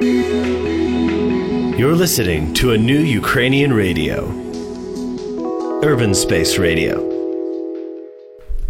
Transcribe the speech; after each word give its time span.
You're 0.00 1.94
listening 1.94 2.54
to 2.54 2.72
a 2.72 2.78
new 2.78 3.02
Ukrainian 3.20 3.72
radio. 3.74 4.16
Urban 5.82 6.14
Space 6.14 6.58
Radio. 6.58 7.00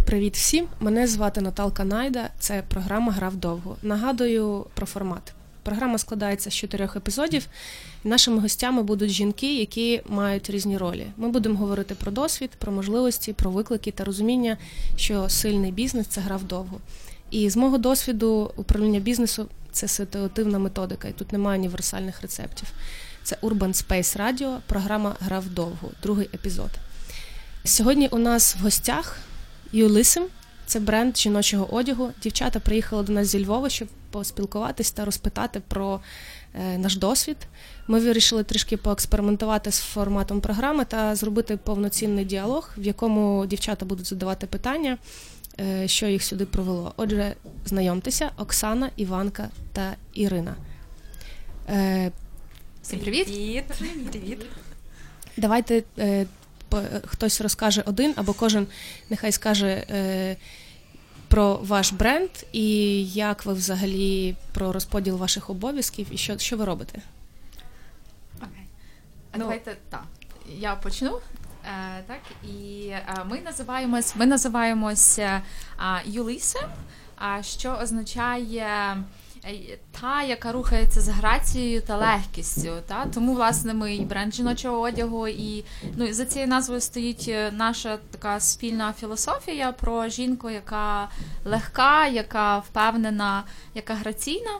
Привіт 0.05 0.35
всім! 0.35 0.67
Мене 0.79 1.07
звати 1.07 1.41
Наталка 1.41 1.83
Найда. 1.83 2.29
Це 2.39 2.63
програма 2.67 3.11
Грав 3.11 3.35
довго. 3.35 3.77
Нагадую 3.83 4.65
про 4.73 4.85
формат. 4.85 5.33
Програма 5.63 5.97
складається 5.97 6.49
з 6.49 6.53
чотирьох 6.55 6.95
епізодів. 6.95 7.47
Нашими 8.03 8.39
гостями 8.39 8.83
будуть 8.83 9.09
жінки, 9.11 9.59
які 9.59 10.01
мають 10.09 10.49
різні 10.49 10.77
ролі. 10.77 11.05
Ми 11.17 11.29
будемо 11.29 11.59
говорити 11.59 11.95
про 11.95 12.11
досвід, 12.11 12.49
про 12.57 12.71
можливості, 12.71 13.33
про 13.33 13.51
виклики 13.51 13.91
та 13.91 14.03
розуміння, 14.03 14.57
що 14.95 15.29
сильний 15.29 15.71
бізнес 15.71 16.07
це 16.07 16.21
грав 16.21 16.43
довго. 16.43 16.77
І 17.29 17.49
з 17.49 17.57
мого 17.57 17.77
досвіду 17.77 18.51
управління 18.55 18.99
бізнесу 18.99 19.47
це 19.71 19.87
ситуативна 19.87 20.59
методика, 20.59 21.07
і 21.07 21.11
тут 21.11 21.31
немає 21.31 21.59
універсальних 21.59 22.21
рецептів. 22.21 22.67
Це 23.23 23.37
Urban 23.41 23.87
Space 23.87 24.17
Radio, 24.17 24.57
програма 24.67 25.15
Грав 25.19 25.49
довго, 25.49 25.91
другий 26.03 26.29
епізод. 26.33 26.69
Сьогодні 27.63 28.07
у 28.07 28.17
нас 28.17 28.55
в 28.55 28.63
гостях 28.63 29.17
Юлисим. 29.71 30.23
Це 30.65 30.79
бренд 30.79 31.17
жіночого 31.17 31.75
одягу. 31.75 32.11
Дівчата 32.23 32.59
приїхали 32.59 33.03
до 33.03 33.13
нас 33.13 33.27
зі 33.27 33.45
Львова, 33.45 33.69
щоб 33.69 33.87
поспілкуватись 34.11 34.91
та 34.91 35.05
розпитати 35.05 35.61
про 35.67 35.99
е, 36.53 36.77
наш 36.77 36.95
досвід. 36.95 37.37
Ми 37.87 37.99
вирішили 37.99 38.43
трішки 38.43 38.77
поекспериментувати 38.77 39.71
з 39.71 39.79
форматом 39.79 40.41
програми 40.41 40.85
та 40.85 41.15
зробити 41.15 41.57
повноцінний 41.57 42.25
діалог, 42.25 42.69
в 42.77 42.83
якому 42.83 43.45
дівчата 43.45 43.85
будуть 43.85 44.07
задавати 44.07 44.47
питання, 44.47 44.97
е, 45.59 45.87
що 45.87 46.07
їх 46.07 46.23
сюди 46.23 46.45
провело. 46.45 46.93
Отже, 46.97 47.35
знайомтеся, 47.65 48.31
Оксана, 48.37 48.89
Іванка 48.95 49.49
та 49.73 49.95
Ірина. 50.13 50.55
Е, 51.69 52.11
Всім 52.83 52.99
привіт. 52.99 53.25
Привіт. 53.25 53.65
Привіт. 54.11 54.45
Давайте 55.37 55.83
е, 55.99 56.25
по- 56.69 56.81
хтось 57.05 57.41
розкаже 57.41 57.83
один, 57.85 58.13
або 58.17 58.33
кожен 58.33 58.67
нехай 59.09 59.31
скаже 59.31 59.67
е, 59.89 60.37
про 61.27 61.57
ваш 61.57 61.91
бренд 61.93 62.29
і 62.51 62.65
як 63.05 63.45
ви 63.45 63.53
взагалі 63.53 64.35
про 64.53 64.71
розподіл 64.71 65.17
ваших 65.17 65.49
обов'язків 65.49 66.07
і 66.11 66.17
що, 66.17 66.37
що 66.37 66.57
ви 66.57 66.65
робите. 66.65 67.01
Окей. 68.37 68.65
А 69.31 69.37
Ну, 69.37 69.43
Давайте 69.43 69.75
так. 69.89 70.03
Я 70.57 70.75
почну. 70.75 71.19
Е, 71.65 72.03
так, 72.07 72.19
і 72.49 72.85
е, 72.87 73.05
ми 73.29 73.41
називаємось, 73.41 74.15
ми 74.15 74.25
називаємося 74.25 75.41
Юлісем, 76.05 76.69
а 77.21 77.43
що 77.43 77.77
означає 77.81 78.97
е, 79.45 79.77
та, 80.01 80.23
яка 80.23 80.51
рухається 80.51 81.01
з 81.01 81.07
грацією 81.07 81.81
та 81.81 81.97
легкістю. 81.97 82.71
Та? 82.87 83.05
Тому, 83.05 83.33
власне, 83.33 83.73
ми 83.73 83.95
і 83.95 84.05
бренд 84.05 84.33
жіночого 84.33 84.79
одягу, 84.79 85.27
і 85.27 85.65
ну, 85.97 86.05
і 86.05 86.13
за 86.13 86.25
цією 86.25 86.47
назвою 86.47 86.81
стоїть 86.81 87.25
е, 87.27 87.51
наша 87.51 87.97
така 88.11 88.39
спільна 88.39 88.93
філософія 88.93 89.71
про 89.71 90.07
жінку, 90.07 90.49
яка 90.49 91.09
легка, 91.45 92.07
яка 92.07 92.57
впевнена, 92.57 93.43
яка 93.75 93.93
граційна. 93.93 94.59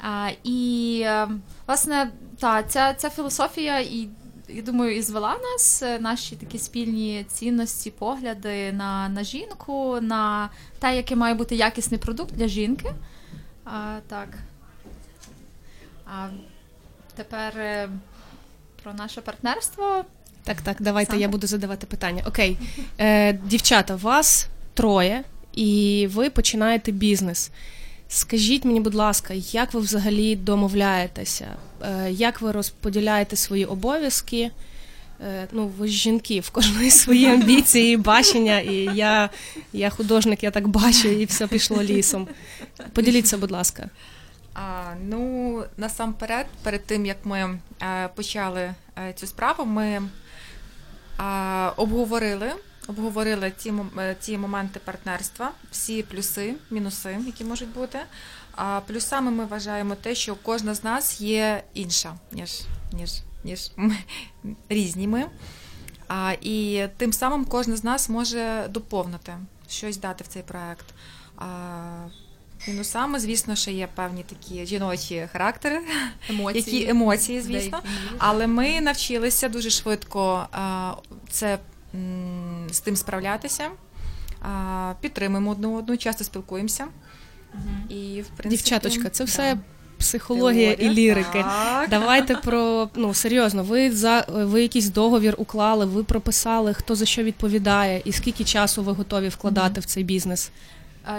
А, 0.00 0.30
і 0.44 1.00
е, 1.04 1.28
власне, 1.66 2.10
та 2.40 2.62
ця, 2.62 2.94
ця 2.94 3.10
філософія 3.10 3.80
і. 3.80 4.08
Я 4.48 4.62
думаю, 4.62 4.96
і 4.96 5.02
звела 5.02 5.36
нас 5.38 5.82
е, 5.82 5.98
наші 5.98 6.36
такі 6.36 6.58
спільні 6.58 7.24
цінності, 7.28 7.90
погляди 7.90 8.72
на, 8.72 9.08
на 9.08 9.24
жінку, 9.24 9.98
на 10.00 10.50
те, 10.78 10.96
який 10.96 11.16
має 11.16 11.34
бути 11.34 11.56
якісний 11.56 12.00
продукт 12.00 12.34
для 12.34 12.48
жінки. 12.48 12.92
А, 13.64 13.98
так. 14.08 14.28
А, 16.06 16.28
тепер 17.14 17.58
е, 17.58 17.88
про 18.82 18.94
наше 18.94 19.20
партнерство. 19.20 20.04
Так, 20.44 20.60
так, 20.60 20.76
давайте 20.80 21.10
Саме? 21.10 21.22
я 21.22 21.28
буду 21.28 21.46
задавати 21.46 21.86
питання. 21.86 22.22
Окей, 22.26 22.58
е, 22.98 23.32
дівчата, 23.32 23.96
вас 23.96 24.48
троє, 24.74 25.24
і 25.52 26.08
ви 26.12 26.30
починаєте 26.30 26.92
бізнес. 26.92 27.50
Скажіть 28.08 28.64
мені, 28.64 28.80
будь 28.80 28.94
ласка, 28.94 29.34
як 29.34 29.74
ви 29.74 29.80
взагалі 29.80 30.36
домовляєтеся? 30.36 31.56
Е, 31.82 32.10
як 32.10 32.40
ви 32.40 32.52
розподіляєте 32.52 33.36
свої 33.36 33.64
обов'язки? 33.64 34.50
Е, 35.20 35.48
ну, 35.52 35.66
ви 35.78 35.88
ж 35.88 35.92
жінки, 35.92 36.40
в 36.40 36.50
кожної 36.50 36.90
свої 36.90 37.26
амбіції, 37.26 37.96
бачення, 37.96 38.60
і 38.60 38.74
я, 38.94 39.30
я 39.72 39.90
художник, 39.90 40.42
я 40.42 40.50
так 40.50 40.68
бачу, 40.68 41.08
і 41.08 41.24
все 41.24 41.46
пішло 41.46 41.82
лісом. 41.82 42.28
Поділіться, 42.92 43.38
будь 43.38 43.50
ласка. 43.50 43.90
А, 44.54 44.94
ну, 45.04 45.64
насамперед, 45.76 46.46
перед 46.62 46.86
тим 46.86 47.06
як 47.06 47.16
ми 47.24 47.58
е, 47.82 48.08
почали 48.14 48.74
е, 48.98 49.12
цю 49.16 49.26
справу, 49.26 49.64
ми 49.64 49.86
е, 49.86 50.02
обговорили, 51.76 52.52
обговорили 52.86 53.52
ті, 53.56 53.72
е, 53.98 54.16
ті 54.20 54.38
моменти 54.38 54.80
партнерства, 54.84 55.52
всі 55.70 56.02
плюси, 56.02 56.54
мінуси, 56.70 57.18
які 57.26 57.44
можуть 57.44 57.74
бути. 57.74 57.98
А 58.52 58.80
плюсами 58.86 59.30
ми 59.30 59.44
вважаємо 59.44 59.94
те, 59.94 60.14
що 60.14 60.36
кожна 60.42 60.74
з 60.74 60.84
нас 60.84 61.20
є 61.20 61.62
інша, 61.74 62.14
ніж, 62.32 62.60
ніж, 62.92 63.10
ніж 63.44 63.70
ми, 63.76 63.96
різні 64.68 65.08
ми. 65.08 65.26
А, 66.08 66.32
і 66.40 66.86
тим 66.96 67.12
самим 67.12 67.44
кожна 67.44 67.76
з 67.76 67.84
нас 67.84 68.08
може 68.08 68.66
доповнити 68.70 69.32
щось 69.68 69.96
дати 69.96 70.24
в 70.24 70.26
цей 70.26 70.42
проект. 70.42 70.86
А, 71.36 71.46
мінусами, 72.68 73.20
звісно, 73.20 73.54
що 73.54 73.70
є 73.70 73.88
певні 73.94 74.22
такі 74.22 74.66
жіночі 74.66 75.28
характери, 75.32 75.80
Емоції. 76.30 76.64
які 76.64 76.90
емоції, 76.90 77.40
звісно. 77.40 77.82
Але 78.18 78.46
ми 78.46 78.80
навчилися 78.80 79.48
дуже 79.48 79.70
швидко 79.70 80.48
це 81.30 81.58
з 82.70 82.80
тим 82.80 82.96
справлятися. 82.96 83.70
А, 84.42 84.92
підтримуємо 85.00 85.50
одну 85.50 85.74
одну, 85.74 85.96
часто 85.96 86.24
спілкуємося. 86.24 86.84
І, 87.88 88.22
в 88.22 88.26
принципі, 88.36 88.48
Дівчаточка, 88.48 89.08
це 89.08 89.24
да. 89.24 89.30
все 89.30 89.56
психологія 89.98 90.72
і 90.72 90.88
лірики. 90.88 91.42
так. 91.42 91.90
Давайте 91.90 92.34
про 92.34 92.88
ну 92.94 93.14
серйозно. 93.14 93.64
Ви 93.64 93.90
за 93.90 94.24
ви 94.28 94.62
якийсь 94.62 94.88
договір 94.88 95.34
уклали, 95.38 95.86
ви 95.86 96.04
прописали, 96.04 96.74
хто 96.74 96.94
за 96.94 97.04
що 97.04 97.22
відповідає, 97.22 98.02
і 98.04 98.12
скільки 98.12 98.44
часу 98.44 98.82
ви 98.82 98.92
готові 98.92 99.28
вкладати 99.28 99.80
в 99.80 99.84
цей 99.84 100.04
бізнес. 100.04 100.50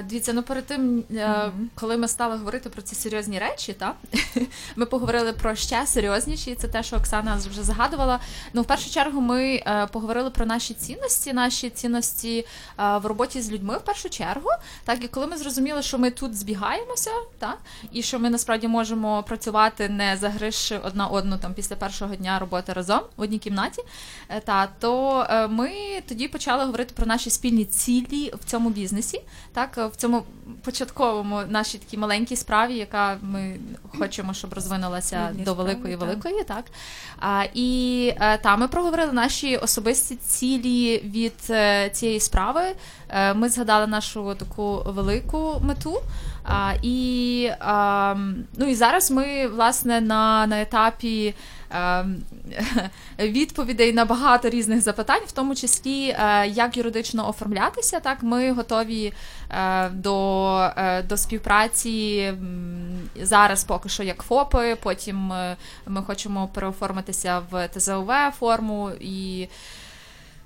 Дивіться, 0.09 0.33
ну 0.33 0.43
перед 0.43 0.65
тим, 0.65 1.03
е, 1.11 1.51
коли 1.75 1.97
ми 1.97 2.07
стали 2.07 2.37
говорити 2.37 2.69
про 2.69 2.81
ці 2.81 2.95
серйозні 2.95 3.39
речі, 3.39 3.73
та 3.73 3.93
ми 4.75 4.85
поговорили 4.85 5.33
про 5.33 5.55
ще 5.55 5.87
серйозніші. 5.87 6.55
Це 6.55 6.67
те, 6.67 6.83
що 6.83 6.95
Оксана 6.95 7.35
вже 7.35 7.63
загадувала. 7.63 8.19
Ну, 8.53 8.61
в 8.61 8.65
першу 8.65 8.89
чергу, 8.89 9.21
ми 9.21 9.55
е, 9.55 9.87
поговорили 9.91 10.29
про 10.29 10.45
наші 10.45 10.73
цінності, 10.73 11.33
наші 11.33 11.69
цінності 11.69 12.45
е, 12.79 12.97
в 12.97 13.05
роботі 13.05 13.41
з 13.41 13.51
людьми 13.51 13.77
в 13.77 13.81
першу 13.81 14.09
чергу. 14.09 14.49
Так, 14.83 15.03
і 15.03 15.07
коли 15.07 15.27
ми 15.27 15.37
зрозуміли, 15.37 15.81
що 15.81 15.97
ми 15.97 16.11
тут 16.11 16.35
збігаємося, 16.35 17.11
так, 17.39 17.57
і 17.91 18.01
що 18.03 18.19
ми 18.19 18.29
насправді 18.29 18.67
можемо 18.67 19.23
працювати 19.23 19.89
не 19.89 20.17
загризши 20.17 20.79
одна 20.83 21.07
одну 21.07 21.37
там 21.37 21.53
після 21.53 21.75
першого 21.75 22.15
дня 22.15 22.39
роботи 22.39 22.73
разом 22.73 23.01
в 23.17 23.21
одній 23.21 23.39
кімнаті, 23.39 23.83
та 24.45 24.67
то 24.79 25.25
ми 25.49 25.71
тоді 26.07 26.27
почали 26.27 26.65
говорити 26.65 26.93
про 26.95 27.05
наші 27.05 27.29
спільні 27.29 27.65
цілі 27.65 28.33
в 28.41 28.45
цьому 28.45 28.69
бізнесі, 28.69 29.21
так 29.53 29.76
в 29.85 29.95
цьому 29.95 30.23
початковому 30.63 31.41
нашій 31.49 31.77
такій 31.77 31.97
маленькій 31.97 32.35
справі, 32.35 32.75
яка 32.75 33.17
ми 33.21 33.59
хочемо, 33.99 34.33
щоб 34.33 34.53
розвинулася 34.53 35.31
до 35.45 35.53
великої 35.53 35.95
великої, 35.95 36.43
так 36.43 36.65
а, 37.19 37.43
і 37.53 38.13
е, 38.21 38.37
та 38.37 38.57
ми 38.57 38.67
проговорили 38.67 39.13
наші 39.13 39.57
особисті 39.57 40.15
цілі 40.15 40.97
від 40.97 41.33
е, 41.49 41.89
цієї 41.89 42.19
справи. 42.19 42.61
Е, 43.09 43.33
Ми 43.33 43.49
згадали 43.49 43.87
нашу 43.87 44.35
таку 44.35 44.83
велику 44.85 45.61
мету. 45.63 46.01
А, 46.43 46.73
і, 46.81 47.49
а, 47.59 48.15
ну, 48.57 48.65
і 48.65 48.75
зараз 48.75 49.11
ми 49.11 49.47
власне 49.47 50.01
на, 50.01 50.47
на 50.47 50.61
етапі 50.61 51.27
е, 51.27 51.33
відповідей 53.19 53.93
на 53.93 54.05
багато 54.05 54.49
різних 54.49 54.81
запитань, 54.81 55.21
в 55.27 55.31
тому 55.31 55.55
числі 55.55 56.09
е, 56.09 56.47
як 56.47 56.77
юридично 56.77 57.29
оформлятися. 57.29 57.99
Так, 57.99 58.23
ми 58.23 58.51
готові 58.51 59.13
е, 59.49 59.89
до, 59.89 60.69
е, 60.77 61.03
до 61.03 61.17
співпраці 61.17 62.33
зараз 63.21 63.63
поки 63.63 63.89
що 63.89 64.03
як 64.03 64.23
ФОПи. 64.23 64.77
Потім 64.83 65.33
ми 65.87 66.01
хочемо 66.07 66.47
переоформитися 66.47 67.41
в 67.51 67.67
ТЗОВ 67.67 68.11
форму 68.39 68.91
і 68.99 69.47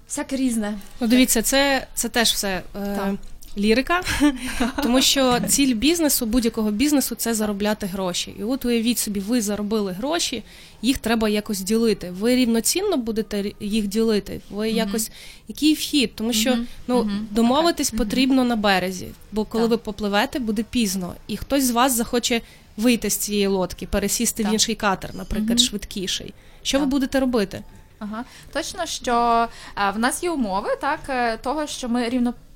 всяке 0.07 0.35
різне. 0.35 0.77
Ну, 0.99 1.07
дивіться, 1.07 1.41
це, 1.41 1.87
це 1.93 2.09
теж 2.09 2.29
все. 2.29 2.61
Так. 2.73 3.13
Лірика, 3.57 4.01
тому 4.83 5.01
що 5.01 5.39
ціль 5.47 5.75
бізнесу, 5.75 6.25
будь-якого 6.25 6.71
бізнесу, 6.71 7.15
це 7.15 7.33
заробляти 7.33 7.85
гроші. 7.85 8.35
І 8.39 8.43
от 8.43 8.65
уявіть 8.65 8.97
собі, 8.97 9.19
ви 9.19 9.41
заробили 9.41 9.91
гроші, 9.91 10.43
їх 10.81 10.97
треба 10.97 11.29
якось 11.29 11.61
ділити. 11.61 12.11
Ви 12.11 12.35
рівноцінно 12.35 12.97
будете 12.97 13.51
їх 13.59 13.87
ділити. 13.87 14.41
Ви 14.49 14.69
якось 14.69 15.11
який 15.47 15.73
вхід, 15.73 16.15
тому 16.15 16.33
що 16.33 16.51
Мгм, 16.51 16.67
ну 16.87 17.03
мгм. 17.03 17.27
домовитись 17.31 17.91
потрібно 17.91 18.43
на 18.43 18.55
березі, 18.55 19.07
бо 19.31 19.45
коли 19.45 19.63
Так. 19.63 19.71
ви 19.71 19.77
попливете, 19.77 20.39
буде 20.39 20.63
пізно, 20.63 21.13
і 21.27 21.37
хтось 21.37 21.63
з 21.63 21.71
вас 21.71 21.95
захоче 21.95 22.41
вийти 22.77 23.09
з 23.09 23.17
цієї 23.17 23.47
лодки, 23.47 23.87
пересісти 23.87 24.43
Так. 24.43 24.51
в 24.51 24.53
інший 24.53 24.75
катер, 24.75 25.15
наприклад, 25.15 25.59
швидкіший. 25.59 26.33
Що 26.63 26.79
ви 26.79 26.85
будете 26.85 27.19
робити? 27.19 27.63
Ага, 27.99 28.23
точно, 28.53 28.85
що 28.85 29.47
е, 29.77 29.91
в 29.95 29.99
нас 29.99 30.23
є 30.23 30.31
умови, 30.31 30.69
так 30.81 30.99
е, 31.09 31.37
того, 31.37 31.67
що 31.67 31.89
ми 31.89 32.09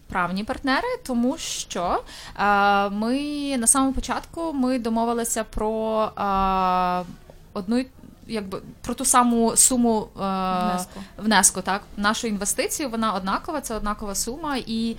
рівноправні 0.10 0.44
партнери, 0.44 0.88
тому 1.06 1.38
що 1.38 2.04
е, 2.40 2.90
ми 2.90 3.58
на 3.58 3.68
самому 3.68 3.94
початку 3.94 4.54
ми 4.54 4.80
домовилися 4.80 5.44
про 5.44 6.04
е, 6.18 7.06
одну 7.54 7.86
якби 8.28 8.62
про 8.82 8.94
ту 8.94 9.06
саму 9.06 9.56
суму 9.56 10.08
е, 10.16 10.20
Внеску. 10.20 11.04
внеску, 11.18 11.62
так 11.62 11.82
нашу 11.98 12.28
інвестицію 12.28 12.90
вона 12.90 13.14
однакова, 13.14 13.62
це 13.62 13.76
однакова 13.76 14.16
сума, 14.16 14.58
і 14.66 14.96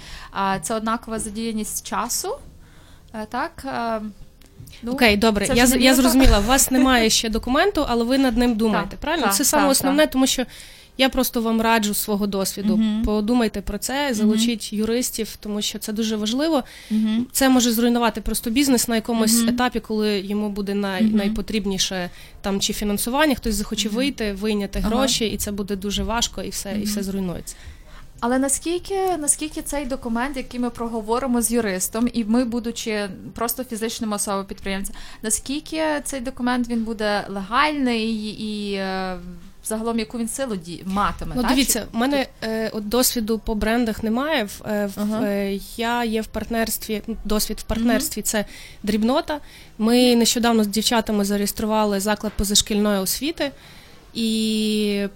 е, 0.55 0.61
це 0.62 0.75
однакова 0.75 1.19
задіяність 1.19 1.87
часу. 1.87 2.37
Е, 3.14 3.26
так. 3.31 3.64
Е, 3.64 4.00
ну, 4.82 4.93
Окей, 4.93 5.17
добре, 5.17 5.47
я, 5.55 5.64
я 5.64 5.94
зрозуміла. 5.94 6.38
У 6.38 6.43
вас 6.43 6.70
немає 6.70 7.11
ще 7.11 7.29
документу, 7.29 7.85
але 7.88 8.05
ви 8.05 8.19
над 8.19 8.37
ним 8.37 8.55
думаєте. 8.55 8.91
Так, 8.91 9.00
правильно? 9.00 9.26
так, 9.26 9.35
Це 9.35 9.44
саме 9.44 9.62
так, 9.62 9.73
основне, 9.73 10.06
тому 10.06 10.26
що 10.26 10.44
я 10.98 11.08
просто 11.08 11.43
вам 11.43 11.60
раджу 11.60 11.94
свого 11.94 12.26
досвіду. 12.26 12.76
Мгм. 12.76 13.02
Подумайте 13.04 13.60
про 13.60 13.78
це, 13.78 14.08
залучіть 14.14 14.72
юристів, 14.72 15.37
тому 15.40 15.62
що 15.62 15.78
це 15.78 15.93
дуже 15.93 16.16
важливо. 16.16 16.62
Мгм. 16.90 17.26
Це 17.32 17.48
може 17.48 17.72
зруйнувати 17.72 18.20
просто 18.20 18.50
бізнес 18.50 18.88
на 18.88 18.94
якомусь 18.94 19.38
Мгм. 19.40 19.48
етапі, 19.48 19.81
коли 19.81 20.20
йому 20.20 20.48
буде 20.48 20.75
най, 20.75 21.02
Мгм. 21.04 21.16
найпотрібніше 21.16 22.10
там 22.40 22.60
чи 22.60 22.72
фінансування, 22.72 23.34
хтось 23.34 23.54
захоче 23.54 23.88
Мгм. 23.88 23.96
вийти, 23.96 24.32
вийняти 24.32 24.78
Ага. 24.78 24.88
гроші, 24.88 25.26
і 25.26 25.37
це 25.37 25.52
буде 25.52 25.76
дуже 25.76 26.02
важко, 26.02 26.43
і 26.43 26.48
все, 26.48 26.76
і 26.81 26.84
все 26.84 27.02
зруйнується. 27.02 27.56
Але 28.20 28.38
наскільки 28.38 29.16
наскільки 29.19 29.62
цей 29.62 29.87
документ, 29.87 30.37
який 30.37 30.60
ми 30.60 30.70
проговоримо 30.70 31.42
з 31.42 31.52
юристом, 31.52 32.08
і 32.12 32.25
ми, 32.25 32.44
будучи 32.44 33.08
просто 33.34 33.64
фізичним 33.64 34.12
особою 34.12 34.44
підприємця, 34.44 34.92
наскільки 35.22 35.82
цей 36.04 36.20
документ 36.20 36.69
він 36.69 36.84
буде 36.84 37.25
легальний 37.28 38.14
і 38.31 38.72
е, 38.72 39.16
загалом 39.66 39.98
яку 39.98 40.18
він 40.18 40.28
силу 40.28 40.56
ді... 40.56 40.82
матиме? 40.86 41.32
Ну, 41.36 41.42
так? 41.42 41.50
дивіться, 41.50 41.86
в 41.92 41.96
мене 41.96 42.26
е, 42.42 42.70
от 42.72 42.88
досвіду 42.88 43.38
по 43.38 43.54
брендах 43.54 44.02
немає. 44.02 44.44
В, 44.44 44.62
е, 44.68 44.86
в, 44.86 45.00
Ага. 45.00 45.26
е, 45.26 45.58
я 45.76 46.04
є 46.04 46.20
в 46.20 46.26
партнерстві, 46.26 47.02
ну, 47.06 47.16
досвід 47.24 47.58
в 47.60 47.62
партнерстві 47.62 48.22
це 48.22 48.44
дрібнота. 48.82 49.40
Ми 49.78 50.16
нещодавно 50.16 50.64
з 50.64 50.66
дівчатами 50.66 51.24
зареєстрували 51.24 52.00
заклад 52.00 52.32
позашкільної 52.32 53.00
освіти, 53.00 53.50
і 54.14 55.06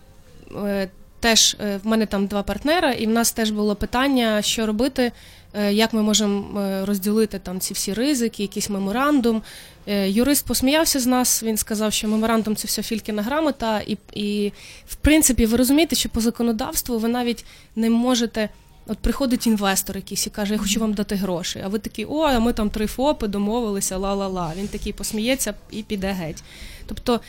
е, 0.67 0.89
теж 1.21 1.57
е, 1.61 1.81
в 1.85 1.87
мене 1.87 2.07
там 2.07 2.27
два 2.27 2.43
партнера, 2.43 2.93
і 2.93 3.07
в 3.07 3.11
нас 3.11 3.33
теж 3.33 3.51
було 3.51 3.77
питання, 3.77 4.43
що 4.43 4.67
робити. 4.67 5.13
Е, 5.55 5.73
Як 5.73 5.93
ми 5.93 6.03
можемо 6.03 6.61
е, 6.61 6.85
розділити 6.85 7.39
там 7.39 7.61
ці 7.61 7.75
всі 7.75 7.95
ризики, 7.95 8.43
якийсь 8.43 8.71
меморандум? 8.71 9.43
Е, 9.87 10.11
Юрист 10.11 10.47
посміявся 10.47 11.01
з 11.01 11.07
нас. 11.07 11.43
Він 11.43 11.57
сказав, 11.57 11.93
що 11.93 12.09
меморандум 12.09 12.57
це 12.57 12.67
все 12.67 12.83
фількіна 12.83 13.23
грамота, 13.23 13.81
і, 13.81 13.99
і 14.13 14.53
в 14.89 14.95
принципі, 14.95 15.47
ви 15.47 15.57
розумієте, 15.57 15.97
що 15.97 16.09
по 16.09 16.21
законодавству 16.21 16.99
ви 16.99 17.09
навіть 17.09 17.45
не 17.77 17.91
можете. 17.91 18.49
От 18.87 18.99
приходить 18.99 19.47
інвестор 19.47 19.97
якийсь 19.97 20.27
і 20.27 20.31
каже, 20.31 20.53
я 20.53 20.59
хочу 20.59 20.81
вам 20.81 20.93
дати 20.93 21.15
гроші. 21.15 21.63
А 21.65 21.69
ви 21.69 21.79
такі, 21.79 22.05
о, 22.05 22.21
а 22.21 22.41
ми 22.41 22.53
там 22.53 22.71
три 22.71 22.87
ФОПи 22.87 23.29
домовилися, 23.29 23.97
ла-ла-ла. 23.97 24.53
Він 24.57 24.69
такий 24.69 24.93
посміється 24.93 25.55
і 25.71 25.83
піде 25.83 26.13
геть. 26.13 26.43
Тобто 26.87 27.21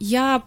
я. 0.00 0.42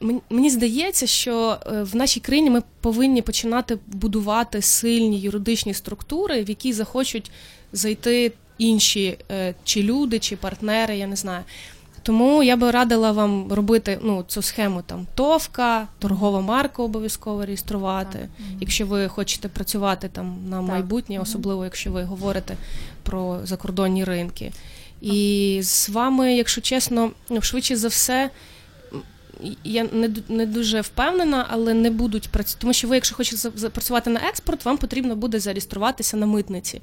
Мені- 0.00 0.20
Мені 0.30 0.50
здається, 0.50 1.06
що 1.06 1.58
е, 1.66 1.82
в 1.82 1.96
нашій 1.96 2.20
країні 2.20 2.50
ми 2.50 2.62
повинні 2.80 3.22
починати 3.22 3.78
будувати 3.86 4.62
сильні 4.62 5.20
юридичні 5.20 5.74
структури, 5.74 6.42
в 6.44 6.48
які 6.48 6.72
захочуть 6.72 7.30
зайти 7.72 8.32
інші 8.58 9.18
е, 9.30 9.54
чи 9.64 9.82
люди, 9.82 10.18
чи 10.18 10.36
партнери, 10.36 10.96
я 10.98 11.06
не 11.06 11.16
знаю. 11.16 11.44
Тому 12.02 12.42
я 12.42 12.56
би 12.56 12.70
радила 12.70 13.12
вам 13.12 13.52
робити 13.52 13.98
ну, 14.02 14.24
цю 14.28 14.42
схему 14.42 14.82
там 14.86 15.06
ТОВКа, 15.14 15.88
торгова 15.98 16.40
марка 16.40 16.82
обов'язково 16.82 17.46
реєструвати, 17.46 18.18
Так. 18.18 18.46
Якщо 18.60 18.86
ви 18.86 19.08
хочете 19.08 19.48
працювати 19.48 20.08
там 20.12 20.36
на 20.48 20.56
Так. 20.58 20.68
майбутнє, 20.68 21.20
особливо 21.20 21.64
якщо 21.64 21.92
ви 21.92 22.02
говорите 22.04 22.56
про 23.02 23.38
закордонні 23.44 24.04
ринки. 24.04 24.52
І 25.02 25.58
з 25.62 25.88
вами, 25.88 26.34
якщо 26.36 26.60
чесно, 26.60 27.10
ну, 27.30 27.42
швидше 27.42 27.76
за 27.76 27.88
все. 27.88 28.30
Я 29.64 29.84
не, 29.92 30.10
не 30.28 30.46
дуже 30.46 30.80
впевнена, 30.80 31.46
але 31.50 31.74
не 31.74 31.90
будуть 31.90 32.28
працювати. 32.28 32.60
Тому 32.60 32.72
що 32.72 32.88
ви, 32.88 32.94
якщо 32.94 33.16
хочете 33.16 33.36
за- 33.36 33.52
за- 33.54 33.70
працювати 33.70 34.10
на 34.10 34.20
експорт, 34.28 34.64
вам 34.64 34.76
потрібно 34.78 35.16
буде 35.16 35.40
зареєструватися 35.40 36.16
на 36.16 36.26
митниці. 36.26 36.82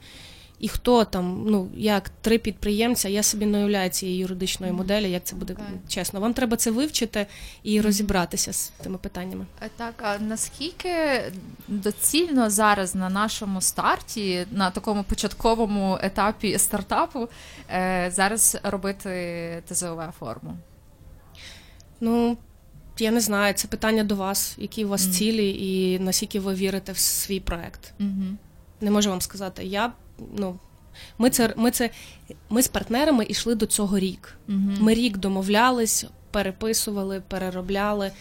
І 0.59 0.67
хто 0.67 1.05
там, 1.05 1.43
ну 1.47 1.69
як 1.75 2.09
три 2.21 2.37
підприємця, 2.37 3.09
я 3.09 3.23
собі 3.23 3.45
не 3.45 3.57
уявляю 3.57 3.89
цієї 3.89 4.17
юридичної 4.17 4.73
моделі, 4.73 5.11
як 5.11 5.23
це 5.23 5.35
буде 5.35 5.53
Так. 5.53 5.65
чесно. 5.87 6.19
Вам 6.19 6.33
треба 6.33 6.57
це 6.57 6.71
вивчити 6.71 7.27
і 7.63 7.81
розібратися 7.81 8.53
з 8.53 8.67
тими 8.83 8.97
питаннями. 8.97 9.45
Е, 9.61 9.69
Так, 9.77 9.93
а 10.01 10.17
наскільки 10.19 11.21
доцільно 11.67 12.49
зараз 12.49 12.95
на 12.95 13.09
нашому 13.09 13.61
старті, 13.61 14.45
на 14.51 14.71
такому 14.71 15.03
початковому 15.03 15.99
етапі 16.01 16.57
стартапу, 16.57 17.29
е, 17.69 18.11
зараз 18.15 18.57
робити 18.63 19.63
ТЗОВ 19.69 20.01
форму? 20.19 20.57
Ну 22.05 22.37
я 22.99 23.11
не 23.11 23.19
знаю, 23.21 23.53
це 23.53 23.67
питання 23.67 24.03
до 24.03 24.15
вас, 24.15 24.55
які 24.57 24.85
у 24.85 24.87
вас 24.87 25.03
Мгм. 25.03 25.13
цілі, 25.13 25.49
і 25.49 25.99
наскільки 25.99 26.39
ви 26.39 26.53
вірите 26.53 26.91
в 26.91 26.97
свій 26.97 27.39
проект. 27.39 27.93
Угу. 27.99 28.23
Не 28.81 28.91
можу 28.91 29.09
вам 29.09 29.21
сказати. 29.21 29.63
Я 29.63 29.93
ну 30.37 30.59
ми 31.17 31.29
це 31.29 31.53
ми 31.57 31.71
це 31.71 31.89
ми 32.49 32.61
з 32.61 32.67
партнерами 32.67 33.25
йшли 33.29 33.55
до 33.55 33.65
цього 33.65 33.99
рік. 33.99 34.37
Угу. 34.49 34.57
Ми 34.79 34.93
рік 34.93 35.17
домовлялись, 35.17 36.05
переписували, 36.31 37.21
переробляли. 37.27 38.11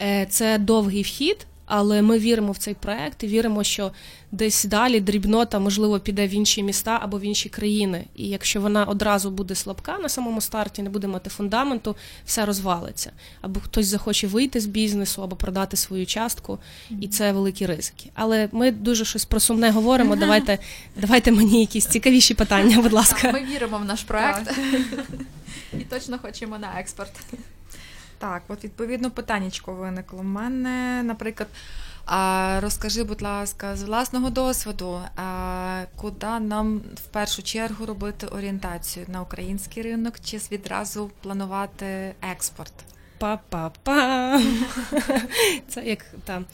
Е, 0.00 0.26
Це 0.30 0.58
довгий 0.58 1.02
вхід, 1.02 1.46
але 1.68 2.02
ми 2.02 2.18
віримо 2.18 2.52
в 2.52 2.58
цей 2.58 2.74
проект 2.74 3.22
і 3.22 3.26
віримо, 3.26 3.64
що 3.64 3.92
десь 4.32 4.64
далі 4.64 5.00
дрібнота, 5.00 5.58
можливо, 5.58 6.00
піде 6.00 6.26
в 6.26 6.34
інші 6.34 6.62
міста 6.62 6.98
або 7.02 7.18
в 7.18 7.20
інші 7.20 7.48
країни. 7.48 8.04
І 8.16 8.28
якщо 8.28 8.60
вона 8.60 8.84
одразу 8.84 9.30
буде 9.30 9.54
слабка 9.54 9.98
на 9.98 10.08
самому 10.08 10.40
старті, 10.40 10.82
не 10.82 10.90
буде 10.90 11.06
мати 11.06 11.30
фундаменту, 11.30 11.96
все 12.26 12.46
розвалиться. 12.46 13.12
Або 13.40 13.60
хтось 13.60 13.86
захоче 13.86 14.26
вийти 14.26 14.60
з 14.60 14.66
бізнесу, 14.66 15.22
або 15.22 15.36
продати 15.36 15.76
свою 15.76 16.06
частку, 16.06 16.58
і 17.00 17.08
це 17.08 17.32
великі 17.32 17.66
ризики. 17.66 18.10
Але 18.14 18.48
ми 18.52 18.70
дуже 18.70 19.04
щось 19.04 19.24
про 19.24 19.40
сумне 19.40 19.70
говоримо. 19.70 20.16
Давайте, 20.16 20.58
давайте 20.96 21.32
мені 21.32 21.60
якісь 21.60 21.86
цікавіші 21.86 22.34
питання, 22.34 22.82
будь 22.82 22.92
ласка. 22.92 23.32
Ми 23.32 23.44
віримо 23.44 23.78
в 23.78 23.84
наш 23.84 24.02
проект 24.02 24.58
і 25.72 25.84
точно 25.84 26.18
хочемо 26.18 26.58
на 26.58 26.80
експорт. 26.80 27.12
Так, 28.18 28.42
от 28.48 28.64
відповідно 28.64 29.10
питаннячко 29.10 29.72
виникло. 29.72 30.18
У 30.18 30.22
мене, 30.22 31.02
наприклад, 31.02 31.48
розкажи, 32.62 33.04
будь 33.04 33.22
ласка, 33.22 33.76
з 33.76 33.82
власного 33.82 34.30
досвіду, 34.30 35.00
куди 35.96 36.38
нам 36.40 36.78
в 36.78 37.06
першу 37.12 37.42
чергу 37.42 37.86
робити 37.86 38.26
орієнтацію 38.26 39.06
на 39.08 39.22
український 39.22 39.82
ринок 39.82 40.14
чи 40.24 40.40
відразу 40.52 41.10
планувати 41.22 42.14
експорт? 42.32 42.72
Па-па-па. 43.18 44.42
Це 45.68 45.84
як 45.84 46.04
там. 46.24 46.44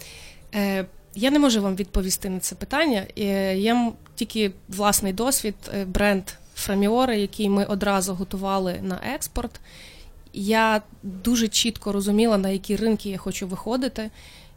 Е, 0.55 0.85
я 1.15 1.31
не 1.31 1.39
можу 1.39 1.63
вам 1.63 1.77
відповісти 1.77 2.29
на 2.29 2.41
це 2.41 2.55
питання. 2.55 3.07
Е, 3.19 3.57
я 3.57 3.93
тільки 4.15 4.53
власний 4.69 5.13
досвід, 5.13 5.55
е, 5.75 5.85
бренд 5.85 6.23
Фраміори, 6.55 7.21
який 7.21 7.49
ми 7.49 7.65
одразу 7.65 8.15
готували 8.15 8.79
на 8.83 9.01
експорт. 9.15 9.61
Я 10.37 10.83
дуже 11.03 11.49
чітко 11.49 11.93
розуміла, 11.93 12.39
на 12.39 12.49
які 12.49 12.77
ринки 12.77 13.11
я 13.11 13.19
хочу 13.19 13.47
виходити, 13.47 14.11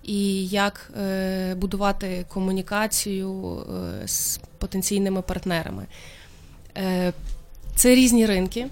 і 0.03 0.47
як 0.47 0.91
е, 1.01 1.55
будувати 1.55 2.25
комунікацію 2.29 3.59
е, 4.03 4.07
з 4.07 4.39
потенційними 4.57 5.21
партнерами. 5.21 5.85
Е, 6.77 7.13
це 7.75 7.95
різні 7.95 8.25
ринки. 8.25 8.67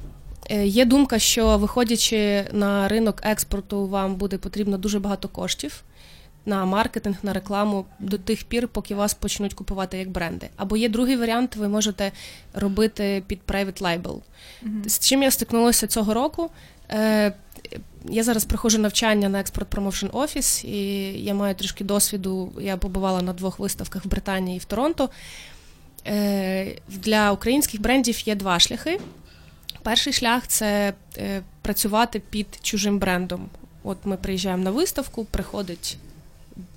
Е, 0.49 0.67
Є 0.67 0.85
думка, 0.85 1.19
що 1.19 1.57
виходячи 1.57 2.45
на 2.51 2.87
ринок 2.87 3.21
експорту, 3.23 3.87
вам 3.87 4.15
буде 4.15 4.37
потрібно 4.37 4.77
дуже 4.77 4.99
багато 4.99 5.27
коштів 5.27 5.83
на 6.45 6.65
маркетинг, 6.65 7.15
на 7.23 7.33
рекламу 7.33 7.85
до 7.99 8.17
тих 8.17 8.43
пір, 8.43 8.67
поки 8.67 8.95
вас 8.95 9.13
почнуть 9.13 9.53
купувати 9.53 9.97
як 9.97 10.09
бренди. 10.09 10.49
Або 10.55 10.77
є 10.77 10.89
другий 10.89 11.17
варіант, 11.17 11.55
ви 11.55 11.67
можете 11.67 12.11
робити 12.53 13.23
під 13.27 13.39
private 13.47 13.81
label. 13.81 14.19
З 14.85 14.99
чим 14.99 15.23
я 15.23 15.31
стикнулася 15.31 15.87
цього 15.87 16.13
року? 16.13 16.49
Е, 16.91 17.33
Я 18.09 18.23
зараз 18.23 18.45
проходжу 18.45 18.77
навчання 18.77 19.29
на 19.29 19.39
експорт 19.39 19.75
Promotion 19.75 20.09
Office, 20.09 20.65
і 20.65 21.03
я 21.23 21.33
маю 21.33 21.55
трішки 21.55 21.83
досвіду. 21.83 22.51
Я 22.61 22.77
побувала 22.77 23.21
на 23.21 23.33
двох 23.33 23.59
виставках 23.59 24.05
в 24.05 24.07
Британії 24.07 24.57
і 24.57 24.59
в 24.59 24.65
Торонто. 24.65 25.09
Е, 26.07 26.75
Для 26.89 27.31
українських 27.31 27.81
брендів 27.81 28.27
є 28.27 28.35
два 28.35 28.59
шляхи. 28.59 28.99
Перший 29.83 30.13
шлях 30.13 30.47
це 30.47 30.93
е, 31.17 31.41
працювати 31.61 32.21
під 32.29 32.47
чужим 32.61 32.99
брендом. 32.99 33.49
От 33.83 33.97
ми 34.03 34.17
приїжджаємо 34.17 34.63
на 34.63 34.71
виставку, 34.71 35.25
приходить 35.25 35.97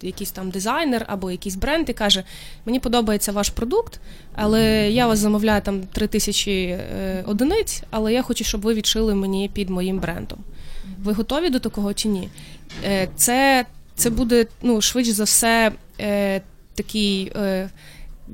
якийсь 0.03 0.31
там 0.31 0.51
дизайнер 0.51 1.05
або 1.09 1.31
якийсь 1.31 1.57
бренд 1.57 1.89
і 1.89 1.93
каже: 1.93 2.25
Мені 2.67 2.81
подобається 2.81 3.33
ваш 3.33 3.51
продукт, 3.51 4.01
але 4.35 4.91
я 4.91 5.07
вас 5.07 5.19
замовляю 5.19 5.63
там 5.63 5.81
3 5.81 6.07
тисячі 6.07 6.53
е, 6.53 7.25
одиниць, 7.27 7.83
але 7.91 8.13
я 8.13 8.23
хочу, 8.23 8.45
щоб 8.45 8.61
ви 8.61 8.75
відшили 8.75 9.15
мені 9.15 9.51
під 9.53 9.71
моїм 9.71 9.99
брендом. 9.99 10.39
Ви 11.03 11.13
готові 11.13 11.51
до 11.51 11.59
такого 11.59 11.95
чи 11.95 12.09
ні? 12.09 12.29
Е, 12.85 13.09
це 13.17 13.67
це 13.95 14.11
буде 14.11 14.47
ну, 14.63 14.81
швидше 14.81 15.13
за 15.13 15.25
все 15.25 15.73
е, 16.01 16.41
такий. 16.75 17.33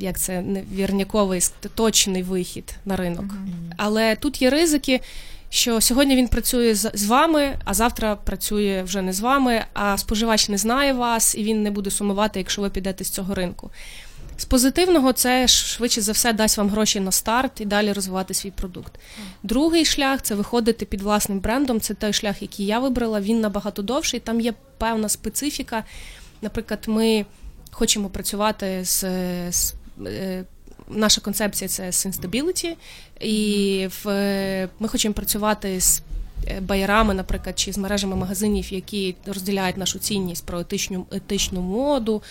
Як 0.00 0.18
це 0.18 0.42
не 0.42 0.62
вірняковий 0.72 1.40
точний 1.74 2.22
вихід 2.22 2.74
на 2.84 2.96
ринок. 2.96 3.24
Mm-hmm. 3.24 3.72
Але 3.76 4.16
тут 4.16 4.42
є 4.42 4.50
ризики, 4.50 5.00
що 5.54 5.80
сьогодні 5.80 6.16
він 6.16 6.28
працює 6.28 6.74
з 6.74 7.04
вами, 7.06 7.58
а 7.64 7.74
завтра 7.74 8.16
працює 8.16 8.82
вже 8.82 9.02
не 9.02 9.12
з 9.12 9.20
вами, 9.20 9.64
а 9.72 9.98
споживач 9.98 10.48
не 10.48 10.58
знає 10.58 10.92
вас 10.92 11.34
і 11.34 11.44
він 11.44 11.62
не 11.62 11.70
буде 11.70 11.90
сумувати, 11.90 12.38
якщо 12.38 12.62
ви 12.62 12.70
підете 12.70 13.04
з 13.04 13.10
цього 13.10 13.34
ринку. 13.34 13.70
З 14.36 14.44
позитивного, 14.44 15.12
це 15.12 15.48
швидше 15.48 16.00
за 16.00 16.12
все 16.12 16.32
дасть 16.32 16.58
вам 16.58 16.68
гроші 16.68 17.00
на 17.00 17.12
старт 17.12 17.60
і 17.60 17.64
далі 17.64 17.92
розвивати 17.92 18.34
свій 18.34 18.50
продукт. 18.50 18.92
Другий 19.42 19.84
шлях 19.84 20.22
це 20.22 20.34
виходити 20.34 20.84
під 20.84 21.02
власним 21.02 21.40
брендом. 21.40 21.80
Це 21.80 21.94
той 21.94 22.12
шлях, 22.12 22.42
який 22.42 22.66
я 22.66 22.78
вибрала. 22.78 23.20
Він 23.20 23.40
набагато 23.40 23.82
довший. 23.82 24.20
Там 24.20 24.40
є 24.40 24.54
певна 24.78 25.08
специфіка. 25.08 25.84
Наприклад, 26.42 26.84
ми 26.86 27.26
хочемо 27.70 28.08
працювати 28.08 28.84
з, 28.84 29.04
з 29.52 29.74
е, 30.06 30.44
наша 30.88 31.20
концепція 31.20 31.68
це 31.68 31.82
sustainability, 31.82 32.76
і 33.20 33.88
в 34.04 34.06
ми 34.78 34.88
хочемо 34.88 35.14
працювати 35.14 35.80
з 35.80 36.02
е, 36.48 36.60
байерами, 36.60 37.14
наприклад, 37.14 37.58
чи 37.58 37.72
з 37.72 37.78
мережами 37.78 38.16
магазинів, 38.16 38.72
які 38.72 39.16
розділяють 39.26 39.76
нашу 39.76 39.98
цінність 39.98 40.46
про 40.46 40.60
етичну 40.60 41.06
етичну 41.10 41.60
моду, 41.60 42.22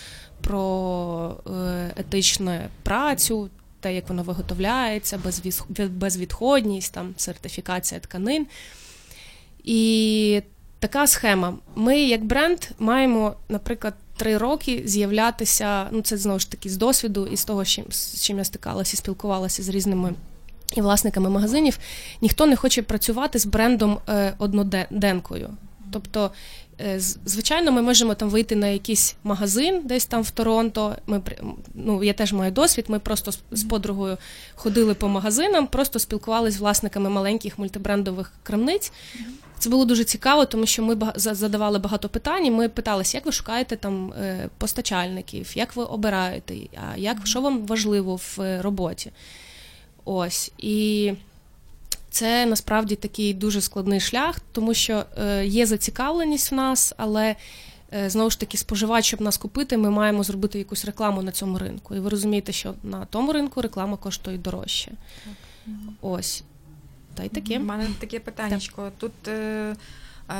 про 0.41 1.36
е, 1.48 1.93
етичну 1.95 2.60
працю. 2.83 3.50
Те, 3.79 3.95
як 3.95 4.10
воно 4.10 4.24
виготовляється, 4.24 5.19
безвідходність, 5.89 6.93
там 6.93 7.13
сертифікація 7.17 8.00
тканин. 8.00 8.48
І 9.63 10.41
така 10.79 11.07
схема. 11.07 11.57
Ми, 11.75 12.00
як 12.00 12.25
бренд, 12.25 12.60
маємо, 12.79 13.36
наприклад, 13.50 13.93
три 14.17 14.38
роки 14.38 14.84
з'являтися. 14.86 15.88
Ну, 15.91 16.01
це 16.01 16.17
знову 16.17 16.39
ж 16.39 16.51
таки 16.51 16.70
з 16.70 16.77
досвіду 16.77 17.27
і 17.27 17.38
з 17.38 17.46
того, 17.46 17.65
з 17.65 18.22
чим 18.22 18.38
я 18.38 18.43
стикалася, 18.43 18.98
спілкувалася 18.98 19.63
з 19.63 19.70
різними. 19.70 20.13
І 20.75 20.82
власниками 20.82 21.29
магазинів 21.29 21.79
ніхто 22.22 22.46
не 22.46 22.55
хоче 22.55 22.82
працювати 22.82 23.39
з 23.39 23.46
брендом 23.46 24.00
е, 24.10 24.34
одноденкою. 24.38 25.50
Тобто, 25.91 26.32
звичайно, 27.25 27.71
ми 27.71 27.81
можемо 27.81 28.15
там 28.15 28.29
вийти 28.29 28.55
на 28.55 28.67
якийсь 28.67 29.15
магазин, 29.23 29.81
десь 29.85 30.05
там 30.05 30.21
в 30.21 30.31
Торонто. 30.31 30.95
Ми 31.07 31.21
ну, 31.73 32.03
я 32.03 32.13
теж 32.13 32.33
маю 32.33 32.51
досвід. 32.51 32.85
Ми 32.87 32.99
просто 32.99 33.31
з 33.51 33.63
подругою 33.63 34.17
ходили 34.55 34.93
по 34.93 35.07
магазинам, 35.07 35.67
просто 35.67 35.99
спілкувалися 35.99 36.57
з 36.57 36.61
власниками 36.61 37.09
маленьких 37.09 37.59
мультибрендових 37.59 38.33
крамниць. 38.43 38.91
Це 39.59 39.69
було 39.69 39.85
дуже 39.85 40.03
цікаво, 40.03 40.45
тому 40.45 40.65
що 40.65 40.83
ми 40.83 40.97
задавали 41.15 41.79
багато 41.79 42.09
питань. 42.09 42.45
і 42.45 42.51
Ми 42.51 42.69
питалися, 42.69 43.17
як 43.17 43.25
ви 43.25 43.31
шукаєте 43.31 43.75
там 43.75 44.13
е, 44.13 44.49
постачальників, 44.57 45.51
як 45.55 45.75
ви 45.75 45.83
обираєте, 45.83 46.55
а 46.75 46.97
як 46.97 47.17
що 47.23 47.41
вам 47.41 47.65
важливо 47.65 48.15
в 48.15 48.41
е, 48.41 48.61
роботі. 48.61 49.11
Ось 50.05 50.51
і 50.57 51.13
це 52.13 52.46
насправді 52.46 52.96
такий 52.96 53.34
дуже 53.34 53.62
складний 53.62 54.00
шлях, 54.00 54.39
тому 54.51 54.74
що 54.74 55.05
е, 55.17 55.46
є 55.46 55.65
зацікавленість 55.65 56.51
в 56.51 56.55
нас, 56.55 56.93
але 56.98 57.36
знову 58.08 58.29
ж 58.29 58.39
таки, 58.39 58.58
споживач, 58.58 59.05
щоб 59.05 59.22
нас 59.22 59.38
купити, 59.38 59.77
ми 59.77 59.89
маємо 59.89 60.24
зробити 60.24 60.58
якусь 60.58 60.86
рекламу 60.86 61.22
на 61.22 61.32
цьому 61.32 61.58
ринку. 61.58 61.96
І 61.96 62.00
ви 62.00 62.10
розумієте, 62.10 62.51
що 62.51 62.74
на 62.84 63.05
тому 63.05 63.34
ринку 63.34 63.62
реклама 63.62 63.98
коштує 63.98 64.38
дорожче. 64.38 64.91
Ось. 66.01 66.43
Та 67.15 67.24
й 67.24 67.29
таке. 67.29 67.60
У 67.60 67.63
мене 67.63 67.88
таке 68.00 68.20
питання. 68.20 68.60
Тут 68.98 69.27
е, 69.27 69.32
е, 69.32 69.75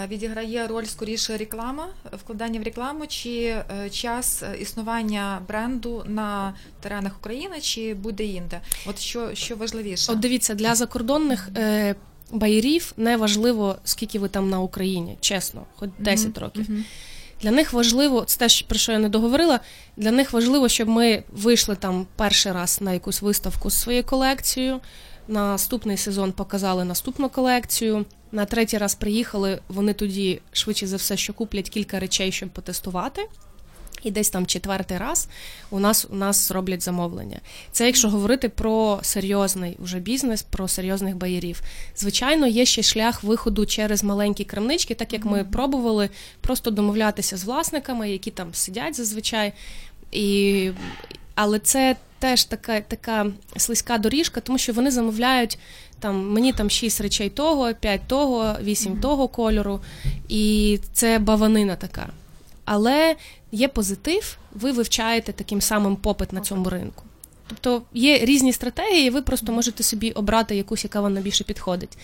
відіграє 0.08 0.68
роль 0.68 0.86
скоріше 0.86 1.38
реклама, 1.38 1.88
вкладання 2.14 2.60
в 2.60 2.64
рекламу, 2.64 3.08
чи 3.08 3.30
е, 3.30 3.90
час 3.90 4.44
існування 4.60 5.42
бренду 5.48 6.04
на 6.08 6.54
теренах 6.80 7.18
України, 7.18 7.62
чи 7.62 7.94
буде 7.94 8.26
інде? 8.26 8.62
От 8.86 9.00
що 9.00 9.36
що 9.36 9.56
важливіше? 9.56 10.12
От 10.12 10.20
дивіться, 10.20 10.56
для 10.56 10.76
закордонних 10.76 11.50
е, 11.58 11.96
байерів 12.32 12.94
не 12.98 13.18
важливо, 13.18 13.76
скільки 13.84 14.20
ви 14.20 14.30
там 14.30 14.50
на 14.50 14.60
Україні, 14.60 15.18
чесно, 15.22 15.66
хоч 15.76 15.90
10 16.00 16.28
mm-hmm. 16.28 16.40
років. 16.40 16.66
Mm-hmm. 16.70 16.84
Для 17.42 17.52
них 17.52 17.74
важливо, 17.74 18.24
це 18.26 18.48
те, 18.48 18.66
про 18.68 18.78
що 18.78 18.92
я 18.92 19.00
не 19.00 19.10
договорила. 19.10 19.60
Для 19.98 20.12
них 20.12 20.34
важливо, 20.34 20.70
щоб 20.70 20.88
ми 20.88 21.24
вийшли 21.32 21.76
там 21.76 22.08
перший 22.16 22.52
раз 22.52 22.82
на 22.82 22.94
якусь 22.94 23.22
виставку 23.22 23.70
з 23.70 23.82
своєю 23.82 24.04
колекцією. 24.04 24.80
Наступний 25.28 25.98
сезон 25.98 26.32
показали 26.32 26.84
наступну 26.84 27.30
колекцію. 27.30 28.06
На 28.32 28.46
третій 28.46 28.78
раз 28.78 28.96
приїхали. 28.96 29.60
Вони 29.68 29.94
тоді 29.94 30.42
швидше 30.52 30.88
за 30.88 30.98
все, 30.98 31.18
що 31.18 31.34
куплять 31.34 31.70
кілька 31.70 32.00
речей, 32.00 32.32
щоб 32.32 32.50
потестувати. 32.50 33.22
І 34.04 34.12
десь 34.12 34.30
там 34.30 34.46
четвертий 34.46 34.98
раз 34.98 35.28
у 35.70 35.80
нас 35.80 36.08
у 36.10 36.16
нас 36.16 36.52
роблять 36.52 36.84
замовлення. 36.84 37.40
Це 37.72 37.86
якщо 37.86 38.10
говорити 38.10 38.50
про 38.50 39.00
серйозний 39.02 39.78
уже 39.84 40.00
бізнес, 40.00 40.42
про 40.42 40.68
серйозних 40.68 41.16
баярів. 41.16 41.62
Звичайно, 41.96 42.48
є 42.48 42.66
ще 42.66 42.84
шлях 42.84 43.24
виходу 43.24 43.66
через 43.66 44.04
маленькі 44.04 44.44
крамнички, 44.44 44.96
так 44.96 45.14
як 45.14 45.26
ми 45.26 45.44
пробували 45.44 46.10
просто 46.42 46.72
домовлятися 46.72 47.38
з 47.38 47.44
власниками, 47.44 48.12
які 48.12 48.32
там 48.32 48.54
сидять 48.54 48.96
зазвичай. 48.96 49.54
І... 50.12 50.72
Але 51.36 51.60
це 51.60 51.96
теж 52.24 52.44
така 52.44 52.82
така 52.82 53.26
слизька 53.58 53.98
доріжка, 53.98 54.42
тому 54.42 54.58
що 54.58 54.74
вони 54.74 54.92
замовляють 54.92 55.60
там 56.00 56.30
мені 56.30 56.54
там 56.54 56.70
шість 56.70 57.02
речей 57.02 57.30
того, 57.30 57.74
п'ять 57.80 58.02
того, 58.08 58.56
вісім 58.62 59.00
того 59.00 59.28
кольору, 59.28 59.80
і 60.30 60.80
це 60.94 61.20
баванина 61.20 61.76
така. 61.76 62.10
Але 62.66 63.16
є 63.52 63.68
позитив, 63.68 64.38
ви 64.52 64.72
вивчаєте 64.72 65.34
таким 65.34 65.62
самим 65.62 65.96
попит 65.96 66.34
на 66.34 66.42
цьому 66.42 66.70
ринку. 66.70 67.04
Тобто 67.48 67.82
є 67.94 68.18
різні 68.26 68.54
стратегії, 68.54 69.10
ви 69.10 69.22
просто 69.22 69.52
можете 69.52 69.84
собі 69.84 70.12
обрати 70.12 70.56
якусь, 70.56 70.84
яка 70.84 71.02
вам 71.02 71.14
найбільше 71.14 71.44
підходить. 71.44 71.98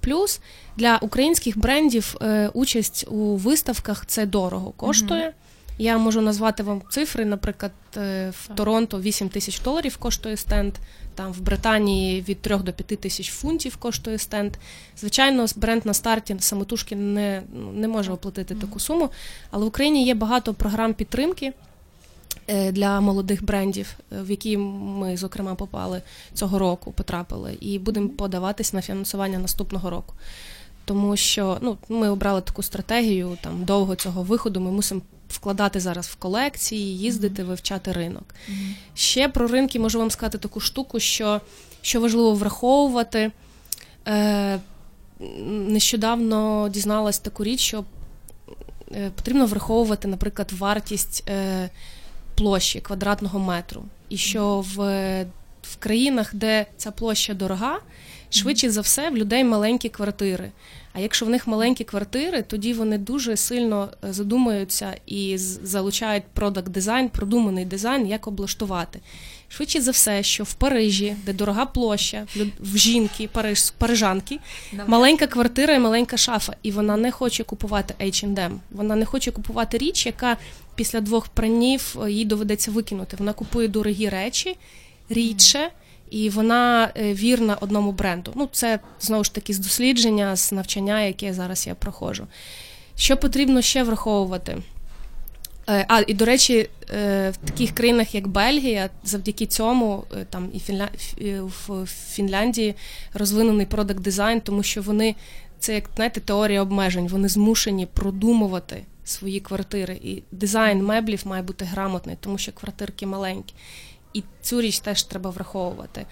Плюс 0.00 0.40
для 0.76 0.98
українських 1.02 1.58
брендів 1.58 2.16
е, 2.22 2.50
участь 2.54 3.06
у 3.08 3.36
виставках 3.36 4.06
це 4.06 4.26
дорого 4.26 4.70
коштує. 4.70 5.32
Я 5.78 5.98
можу 5.98 6.20
назвати 6.20 6.62
вам 6.62 6.82
цифри, 6.90 7.24
наприклад, 7.24 7.72
е, 7.96 8.30
в 8.30 8.48
Торонто 8.54 9.00
8 9.00 9.28
тисяч 9.28 9.60
доларів 9.60 9.96
коштує 9.96 10.36
стенд, 10.36 10.74
там 11.14 11.32
в 11.32 11.40
Британії 11.40 12.24
від 12.28 12.40
3 12.40 12.56
до 12.56 12.72
5 12.72 12.96
тисяч 13.00 13.30
фунтів 13.30 13.76
коштує 13.76 14.18
стенд. 14.18 14.52
Звичайно, 14.98 15.46
бренд 15.56 15.86
на 15.86 15.94
старті 15.94 16.36
самотужки 16.38 16.96
не 16.96 17.42
не 17.74 17.88
може 17.88 18.12
оплатити 18.12 18.54
таку 18.54 18.80
суму, 18.80 19.10
але 19.50 19.64
в 19.64 19.68
Україні 19.68 20.06
є 20.06 20.14
багато 20.14 20.54
програм 20.54 20.94
підтримки. 20.94 21.52
Е, 22.48 22.72
для 22.72 23.00
молодих 23.00 23.44
брендів, 23.44 23.96
е, 24.12 24.22
в 24.22 24.30
які 24.30 24.56
ми, 24.56 25.16
зокрема, 25.16 25.54
попали 25.54 26.02
цього 26.34 26.58
року, 26.58 26.92
потрапили, 26.92 27.56
і 27.60 27.78
будемо 27.78 28.08
подаватись 28.08 28.72
на 28.72 28.82
фінансування 28.82 29.38
наступного 29.38 29.90
року. 29.90 30.14
Тому 30.84 31.16
що 31.16 31.58
ну, 31.60 31.76
ми 31.88 32.10
обрали 32.10 32.40
таку 32.40 32.62
стратегію 32.62 33.38
там 33.42 33.64
довго 33.64 33.94
цього 33.94 34.22
виходу. 34.22 34.60
Ми 34.60 34.70
мусимо 34.70 35.00
вкладати 35.28 35.80
зараз 35.80 36.06
в 36.06 36.14
колекції, 36.14 36.98
їздити, 36.98 37.44
вивчати 37.44 37.92
ринок. 37.92 38.24
Mm-hmm. 38.50 38.72
Ще 38.94 39.28
про 39.28 39.46
ринки 39.46 39.78
можу 39.78 39.98
вам 39.98 40.10
сказати 40.10 40.38
таку 40.38 40.60
штуку, 40.60 41.00
що 41.00 41.40
що 41.82 42.00
важливо 42.00 42.34
враховувати. 42.34 43.32
Е, 44.08 44.58
Нещодавно 45.46 46.68
дізналась 46.68 47.18
таку 47.18 47.44
річ, 47.44 47.60
що 47.60 47.84
е, 48.92 49.10
потрібно 49.14 49.46
враховувати, 49.46 50.08
наприклад, 50.08 50.52
вартість 50.52 51.24
е, 51.28 51.70
площі 52.34 52.80
квадратного 52.80 53.38
метру. 53.38 53.84
І 54.08 54.16
що 54.16 54.60
в, 54.60 54.76
в 55.62 55.76
країнах, 55.78 56.34
де 56.34 56.66
ця 56.76 56.90
площа 56.90 57.34
дорога, 57.34 57.78
швидше 58.30 58.70
за 58.70 58.80
все 58.80 59.10
в 59.10 59.16
людей 59.16 59.44
маленькі 59.44 59.88
квартири. 59.88 60.50
А 60.92 61.00
якщо 61.00 61.26
в 61.26 61.28
них 61.28 61.46
маленькі 61.46 61.84
квартири, 61.84 62.42
тоді 62.42 62.72
вони 62.72 62.98
дуже 62.98 63.36
сильно 63.36 63.88
е, 64.04 64.12
задумуються 64.12 64.94
і 65.06 65.38
залучають 65.38 66.24
продакт 66.34 66.68
дизайн, 66.68 67.08
продуманий 67.08 67.64
дизайн, 67.64 68.06
як 68.06 68.26
облаштувати. 68.26 69.00
Швидше 69.48 69.80
за 69.80 69.90
все, 69.90 70.22
що 70.22 70.44
в 70.44 70.54
Парижі, 70.54 71.16
де 71.26 71.32
дорога 71.32 71.66
площа, 71.66 72.26
в 72.60 72.76
жінки, 72.76 73.28
париж, 73.32 73.70
парижанки, 73.70 74.38
маленька 74.86 75.26
квартира 75.26 75.74
і 75.74 75.78
маленька 75.78 76.16
шафа, 76.16 76.56
і 76.62 76.70
вона 76.70 76.96
не 76.96 77.10
хоче 77.10 77.44
купувати 77.44 77.94
H&M. 78.00 78.58
Вона 78.70 78.96
не 78.96 79.04
хоче 79.04 79.30
купувати 79.30 79.78
річ, 79.78 80.06
яка 80.06 80.36
після 80.74 81.00
двох 81.00 81.28
пранів 81.28 81.96
е, 82.02 82.12
їй 82.12 82.24
доведеться 82.24 82.70
викинути. 82.70 83.16
Вона 83.16 83.32
купує 83.32 83.68
дорогі 83.68 84.08
речі 84.08 84.56
рідше 85.08 85.70
і 86.10 86.30
вона 86.30 86.90
е, 86.96 87.14
вірна 87.14 87.56
одному 87.60 87.92
бренду. 87.92 88.32
Ну, 88.34 88.48
це 88.52 88.78
знову 89.00 89.24
ж 89.24 89.34
таки 89.34 89.52
з 89.52 89.58
дослідження, 89.58 90.36
з 90.36 90.52
навчання, 90.52 91.02
яке 91.02 91.34
зараз 91.34 91.66
я 91.66 91.74
проходжу. 91.74 92.26
Що 92.96 93.16
потрібно 93.16 93.62
ще 93.62 93.82
враховувати? 93.82 94.56
Е, 95.68 95.84
а 95.88 96.02
і 96.06 96.14
до 96.14 96.24
речі, 96.24 96.68
е, 96.94 97.30
в 97.30 97.36
таких 97.36 97.74
країнах, 97.74 98.14
як 98.14 98.28
Бельгія, 98.28 98.90
завдяки 99.04 99.46
цьому 99.46 100.04
там 100.30 100.50
і 100.54 100.58
Фінля... 100.58 100.88
в 101.68 101.86
Фінляндії 101.86 102.74
розвинений 103.14 103.66
продакт 103.66 104.00
дизайн, 104.00 104.40
тому 104.40 104.62
що 104.62 104.82
вони 104.82 105.14
це 105.58 105.74
як 105.74 105.84
знаєте, 105.96 106.20
теорія 106.20 106.62
обмежень. 106.62 107.08
Вони 107.08 107.28
змушені 107.28 107.86
продумувати 107.86 108.82
свої 109.04 109.40
квартири. 109.40 109.98
І 110.02 110.22
дизайн 110.32 110.84
меблів 110.84 111.22
має 111.24 111.42
бути 111.42 111.64
грамотний, 111.64 112.16
тому 112.20 112.38
що 112.38 112.52
квартирки 112.52 113.06
маленькі. 113.06 113.54
І 114.16 114.24
цю 114.42 114.60
річ 114.60 114.78
теж 114.78 115.02
треба 115.02 115.30
враховувати. 115.30 116.06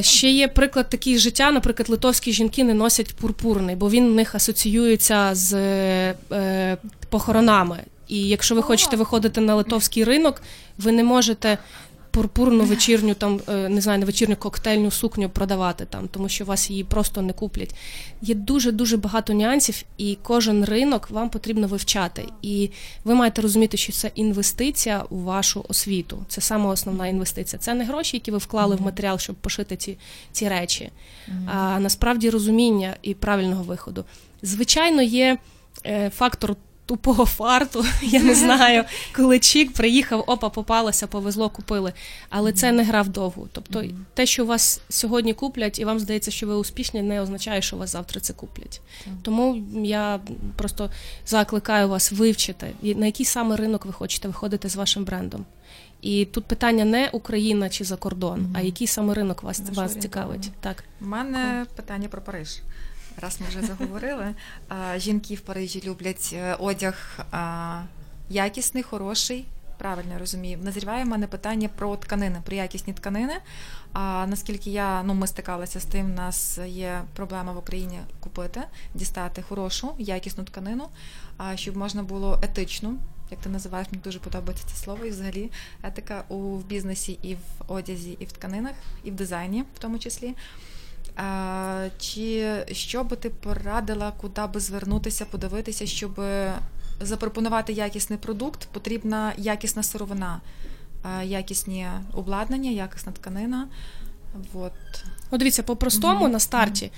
Ще 0.00 0.30
є 0.30 0.48
приклад 0.48 0.88
такий 0.88 1.18
життя, 1.18 1.50
наприклад, 1.50 1.90
литовські 1.90 2.32
жінки 2.32 2.64
не 2.64 2.74
носять 2.74 3.14
пурпурний, 3.14 3.76
бо 3.76 3.90
він 3.90 4.08
в 4.08 4.14
них 4.14 4.34
асоціюється 4.34 5.34
з 5.34 5.54
е, 6.32 6.76
похоронами. 7.08 7.78
І 8.08 8.28
якщо 8.28 8.54
ви 8.54 8.62
хочете 8.62 8.96
виходити 8.96 9.40
на 9.40 9.54
литовський 9.54 10.04
ринок, 10.04 10.42
ви 10.78 10.92
не 10.92 11.04
можете 11.04 11.58
пурпурну 12.12 12.64
вечірню 12.64 13.14
там 13.14 13.40
е, 13.48 13.68
не 13.68 13.80
знаю, 13.80 13.98
не 13.98 14.06
вечірню 14.06 14.36
коктейльну 14.36 14.90
сукню 14.90 15.28
продавати 15.28 15.84
там, 15.84 16.08
тому 16.08 16.28
що 16.28 16.44
вас 16.44 16.70
її 16.70 16.84
просто 16.84 17.22
не 17.22 17.32
куплять. 17.32 17.74
Є 18.22 18.34
дуже 18.34 18.72
дуже 18.72 18.96
багато 18.96 19.32
нюансів, 19.32 19.82
і 19.98 20.18
кожен 20.22 20.64
ринок 20.64 21.10
вам 21.10 21.30
потрібно 21.30 21.66
вивчати. 21.66 22.24
І 22.42 22.70
ви 23.04 23.14
маєте 23.14 23.42
розуміти, 23.42 23.76
що 23.76 23.92
це 23.92 24.10
інвестиція 24.14 25.04
у 25.10 25.18
вашу 25.18 25.64
освіту. 25.68 26.24
Це 26.28 26.40
саме 26.40 26.68
основна 26.68 27.06
інвестиція. 27.06 27.60
Це 27.60 27.74
не 27.74 27.84
гроші, 27.84 28.16
які 28.16 28.30
ви 28.30 28.38
вклали 28.38 28.76
в 28.76 28.82
матеріал, 28.82 29.18
щоб 29.18 29.36
пошити 29.36 29.76
ці, 29.76 29.98
ці 30.32 30.48
речі, 30.48 30.90
а 31.46 31.80
насправді 31.80 32.30
розуміння 32.30 32.96
і 33.02 33.14
правильного 33.14 33.62
виходу. 33.62 34.04
Звичайно, 34.42 35.02
є 35.02 35.38
е, 35.86 36.10
фактор 36.10 36.56
тупого 36.86 37.26
фарту, 37.26 37.84
я 38.02 38.22
не 38.22 38.34
знаю, 38.34 38.84
коли 39.16 39.38
Чік 39.38 39.72
приїхав, 39.72 40.24
опа, 40.26 40.48
попалося, 40.48 41.06
повезло, 41.06 41.48
купили. 41.48 41.92
Але 42.28 42.52
це 42.52 42.72
не 42.72 42.84
грав 42.84 43.08
довго. 43.08 43.48
Тобто, 43.52 43.84
те, 44.14 44.26
що 44.26 44.44
вас 44.44 44.80
сьогодні 44.88 45.34
куплять, 45.34 45.78
і 45.78 45.84
вам 45.84 45.98
здається, 45.98 46.30
що 46.30 46.46
ви 46.46 46.54
успішні, 46.54 47.02
не 47.02 47.20
означає, 47.20 47.62
що 47.62 47.76
вас 47.76 47.90
завтра 47.90 48.20
це 48.20 48.32
куплять. 48.32 48.80
Тому 49.22 49.62
я 49.84 50.20
просто 50.56 50.90
закликаю 51.26 51.88
вас 51.88 52.12
вивчити, 52.12 52.72
на 52.82 53.06
який 53.06 53.26
саме 53.26 53.56
ринок 53.56 53.86
ви 53.86 53.92
хочете 53.92 54.28
виходити 54.28 54.68
з 54.68 54.76
вашим 54.76 55.04
брендом. 55.04 55.44
І 56.00 56.24
тут 56.24 56.44
питання 56.44 56.84
не 56.84 57.08
Україна 57.12 57.68
чи 57.68 57.84
за 57.84 57.96
кордон, 57.96 58.40
mm-hmm. 58.40 58.52
а 58.54 58.60
який 58.60 58.86
саме 58.86 59.14
ринок 59.14 59.42
вас 59.42 59.62
вас 59.74 59.94
цікавить. 59.94 60.50
Так, 60.60 60.84
у 61.00 61.04
мене 61.04 61.66
питання 61.76 62.08
про 62.08 62.22
Париж 62.22 62.62
раз 63.20 63.40
ми 63.40 63.46
вже 63.46 63.62
заговорили. 63.62 64.34
Жінки 64.96 65.34
в 65.34 65.40
Парижі 65.40 65.82
люблять 65.86 66.30
е, 66.32 66.54
одяг 66.54 67.18
якісний, 68.30 68.82
хороший. 68.82 69.46
Правильно 69.78 70.18
розумію. 70.18 70.58
Назріває 70.62 71.04
в 71.04 71.06
мене 71.06 71.26
питання 71.26 71.68
про 71.68 71.96
тканини, 71.96 72.42
про 72.44 72.56
якісні 72.56 72.92
тканини. 72.92 73.34
А 73.92 74.26
наскільки 74.28 74.70
я 74.70 75.02
ну 75.02 75.14
ми 75.14 75.26
стикалися 75.26 75.80
з 75.80 75.84
тим, 75.84 76.06
у 76.06 76.14
нас 76.14 76.58
є 76.66 77.02
проблема 77.14 77.52
в 77.52 77.58
Україні 77.58 77.98
купити, 78.20 78.62
дістати 78.94 79.42
хорошу, 79.42 79.94
якісну 79.98 80.44
тканину, 80.44 80.88
а 81.36 81.56
щоб 81.56 81.76
можна 81.76 82.02
було 82.02 82.40
етичну, 82.42 82.98
як 83.30 83.40
ти 83.40 83.48
називаєш, 83.48 83.88
мені 83.90 84.02
дуже 84.04 84.18
подобається 84.18 84.64
це 84.66 84.76
слово, 84.76 85.04
і 85.04 85.10
взагалі 85.10 85.50
етика 85.82 86.24
у 86.28 86.56
бізнесі, 86.58 87.18
і 87.22 87.34
в 87.34 87.38
одязі, 87.66 88.16
і 88.20 88.24
в 88.24 88.32
тканинах, 88.32 88.72
і 89.04 89.10
в 89.10 89.14
дизайні, 89.14 89.64
в 89.74 89.78
тому 89.78 89.98
числі. 89.98 90.34
Чи 91.98 92.56
що 92.72 93.04
би 93.04 93.16
ти 93.16 93.30
порадила, 93.30 94.12
куди 94.16 94.42
би 94.54 94.60
звернутися, 94.60 95.24
подивитися, 95.24 95.86
щоб 95.86 96.20
запропонувати 97.00 97.72
якісний 97.72 98.18
продукт, 98.18 98.68
потрібна 98.72 99.32
якісна 99.36 99.82
сировина, 99.82 100.40
якісні 101.24 101.88
обладнання, 102.14 102.70
якісна 102.70 103.12
тканина. 103.12 103.68
От. 104.54 104.72
О, 105.30 105.36
дивіться, 105.36 105.62
по-простому 105.62 106.26
mm-hmm. 106.26 106.32
на 106.32 106.38
старті, 106.38 106.90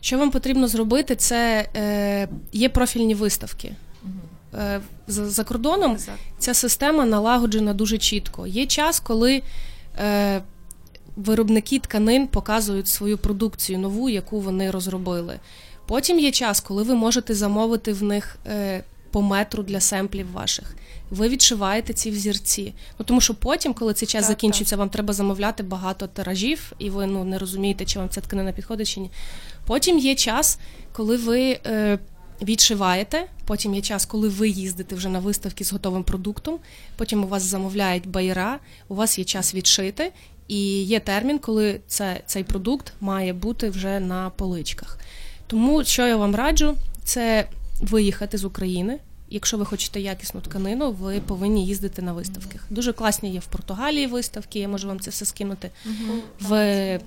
що 0.00 0.18
вам 0.18 0.30
потрібно 0.30 0.68
зробити, 0.68 1.16
це 1.16 1.68
е, 1.76 2.28
є 2.52 2.68
профільні 2.68 3.14
виставки. 3.14 3.74
Mm-hmm. 4.04 4.60
Е, 4.60 4.80
за, 5.06 5.30
за 5.30 5.44
кордоном 5.44 5.96
ця 6.38 6.54
система 6.54 7.04
налагоджена 7.04 7.74
дуже 7.74 7.98
чітко. 7.98 8.46
Є 8.46 8.66
час, 8.66 9.00
коли. 9.00 9.42
Е, 9.98 10.42
виробники 11.16 11.78
тканин 11.78 12.26
показують 12.26 12.88
свою 12.88 13.18
продукцію 13.18 13.78
нову, 13.78 14.08
яку 14.08 14.40
вони 14.40 14.70
розробили. 14.70 15.38
Потім 15.86 16.18
є 16.18 16.30
час, 16.30 16.60
коли 16.60 16.82
ви 16.82 16.94
можете 16.94 17.34
замовити 17.34 17.92
в 17.92 18.02
них 18.02 18.36
е, 18.46 18.84
по 19.10 19.22
метру 19.22 19.62
для 19.62 19.80
семплів 19.80 20.32
ваших. 20.32 20.74
Ви 21.10 21.28
відшиваєте 21.28 21.92
ці 21.92 22.10
взірці. 22.10 22.74
Ну 22.98 23.04
тому 23.04 23.20
що 23.20 23.34
потім, 23.34 23.74
коли 23.74 23.94
цей 23.94 24.08
час 24.08 24.22
так, 24.22 24.28
закінчується, 24.28 24.76
так. 24.76 24.78
вам 24.78 24.88
треба 24.88 25.12
замовляти 25.12 25.62
багато 25.62 26.06
тиражів, 26.06 26.72
і 26.78 26.90
ви 26.90 27.06
ну 27.06 27.24
не 27.24 27.38
розумієте, 27.38 27.84
чи 27.84 27.98
вам 27.98 28.08
ця 28.08 28.20
тканина 28.20 28.52
підходить 28.52 28.88
чи 28.88 29.00
ні. 29.00 29.10
Потім 29.66 29.98
є 29.98 30.14
час, 30.14 30.58
коли 30.92 31.16
ви. 31.16 31.60
Е, 31.66 31.98
Відшиваєте, 32.42 33.26
потім 33.44 33.74
є 33.74 33.80
час, 33.80 34.06
коли 34.06 34.28
ви 34.28 34.48
їздите 34.48 34.94
вже 34.94 35.08
на 35.08 35.18
виставки 35.18 35.64
з 35.64 35.72
готовим 35.72 36.04
продуктом. 36.04 36.58
Потім 36.96 37.24
у 37.24 37.26
вас 37.26 37.42
замовляють 37.42 38.06
байера, 38.06 38.58
у 38.88 38.94
вас 38.94 39.18
є 39.18 39.24
час 39.24 39.54
відшити, 39.54 40.12
і 40.50 40.82
є 40.82 41.00
термін, 41.00 41.38
коли 41.38 41.80
це, 41.86 42.20
цей 42.26 42.44
продукт 42.44 42.92
має 43.00 43.32
бути 43.32 43.70
вже 43.70 44.00
на 44.00 44.30
поличках. 44.30 44.98
Тому 45.46 45.84
що 45.84 46.06
я 46.06 46.16
вам 46.16 46.34
раджу, 46.34 46.76
це 47.04 47.48
виїхати 47.80 48.38
з 48.38 48.44
України. 48.44 48.98
Якщо 49.28 49.58
ви 49.58 49.64
хочете 49.64 50.00
якісну 50.00 50.40
тканину, 50.40 50.92
ви 50.92 51.20
повинні 51.20 51.66
їздити 51.66 52.02
на 52.02 52.12
виставках. 52.12 52.66
Дуже 52.70 52.92
класні 52.92 53.30
є 53.30 53.38
в 53.38 53.46
Португалії 53.46 54.06
виставки, 54.06 54.58
я 54.58 54.68
можу 54.68 54.88
вам 54.88 55.00
це 55.00 55.10
все 55.10 55.24
скинути. 55.24 55.70
В 56.40 56.98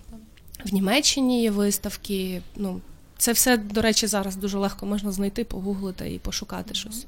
в 0.65 0.73
Німеччині 0.73 1.41
є 1.41 1.51
виставки. 1.51 2.41
Ну, 2.55 2.81
Це 3.17 3.31
все, 3.31 3.57
до 3.57 3.81
речі, 3.81 4.07
зараз 4.07 4.35
дуже 4.35 4.57
легко 4.57 4.85
можна 4.85 5.11
знайти, 5.11 5.43
погуглити 5.43 6.13
і 6.13 6.19
пошукати 6.19 6.73
щось. 6.73 7.05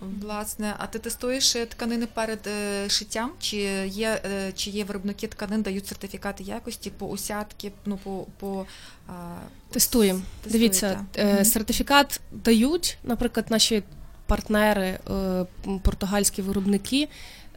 Власне, 0.00 0.74
а 0.78 0.86
ти 0.86 0.98
тестуєш 0.98 1.56
е, 1.56 1.66
тканини 1.66 2.06
перед 2.06 2.46
е, 2.46 2.88
шиттям? 2.88 3.30
Чи 3.40 3.56
є 3.86 4.20
е, 4.24 4.52
чи 4.52 4.70
є 4.70 4.84
виробники 4.84 5.26
тканин, 5.26 5.62
дають 5.62 5.86
сертифікати 5.86 6.44
якості 6.44 6.90
по 6.90 7.06
усядки? 7.06 7.72
Ну 7.86 7.98
по 8.02 8.26
по 8.38 8.66
тестуємо. 9.70 10.20
Дивіться, 10.46 11.04
е, 11.18 11.44
сертифікат 11.44 12.20
дають, 12.32 12.98
наприклад, 13.04 13.46
наші 13.50 13.82
партнери, 14.26 14.98
португальські 15.82 16.42
виробники. 16.42 17.08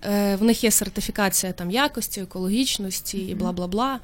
В 0.03 0.37
них 0.41 0.63
є 0.63 0.71
сертифікація 0.71 1.53
там 1.53 1.71
якості, 1.71 2.21
екологічності 2.21 3.17
і 3.17 3.35
бла 3.35 3.51
бла 3.51 3.67
бла. 3.67 3.99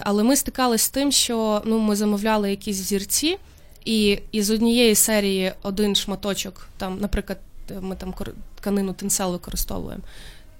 Але 0.00 0.22
ми 0.22 0.36
стикалися 0.36 0.84
з 0.84 0.90
тим, 0.90 1.12
що 1.12 1.62
ну 1.64 1.78
ми 1.78 1.96
замовляли 1.96 2.50
якісь 2.50 2.80
взірці. 2.80 3.38
І 3.86 4.18
із 4.32 4.50
однієї 4.50 4.94
серії 4.94 5.52
один 5.62 5.94
шматочок, 5.94 6.68
там, 6.76 6.98
наприклад, 7.00 7.38
ми 7.80 7.96
там 7.96 8.14
тканину 8.54 8.92
тенсел 8.92 9.32
використовуємо. 9.32 10.02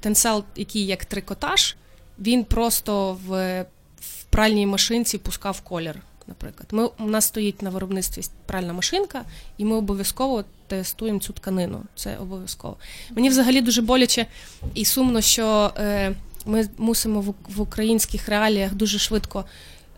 Тенсел, 0.00 0.44
який 0.56 0.86
як 0.86 1.04
трикотаж, 1.04 1.76
він 2.18 2.44
просто 2.44 3.18
в 3.26 3.64
в 4.00 4.24
пральній 4.24 4.66
машинці 4.66 5.18
пускав 5.18 5.60
колір. 5.60 6.02
Наприклад, 6.28 6.68
ми 6.70 6.88
у 6.98 7.10
нас 7.10 7.24
стоїть 7.24 7.62
на 7.62 7.70
виробництві 7.70 8.22
пральна 8.46 8.72
машинка, 8.72 9.24
і 9.58 9.64
ми 9.64 9.76
обов'язково 9.76 10.44
тестуємо 10.66 11.20
цю 11.20 11.32
тканину. 11.32 11.82
Це 11.94 12.16
обов'язково. 12.16 12.76
Мені 13.10 13.28
взагалі 13.28 13.60
дуже 13.60 13.82
боляче 13.82 14.26
і 14.74 14.84
сумно, 14.84 15.20
що 15.20 15.72
е, 15.76 16.14
ми 16.46 16.68
мусимо 16.78 17.20
в, 17.20 17.34
в 17.48 17.60
українських 17.60 18.28
реаліях 18.28 18.74
дуже 18.74 18.98
швидко 18.98 19.44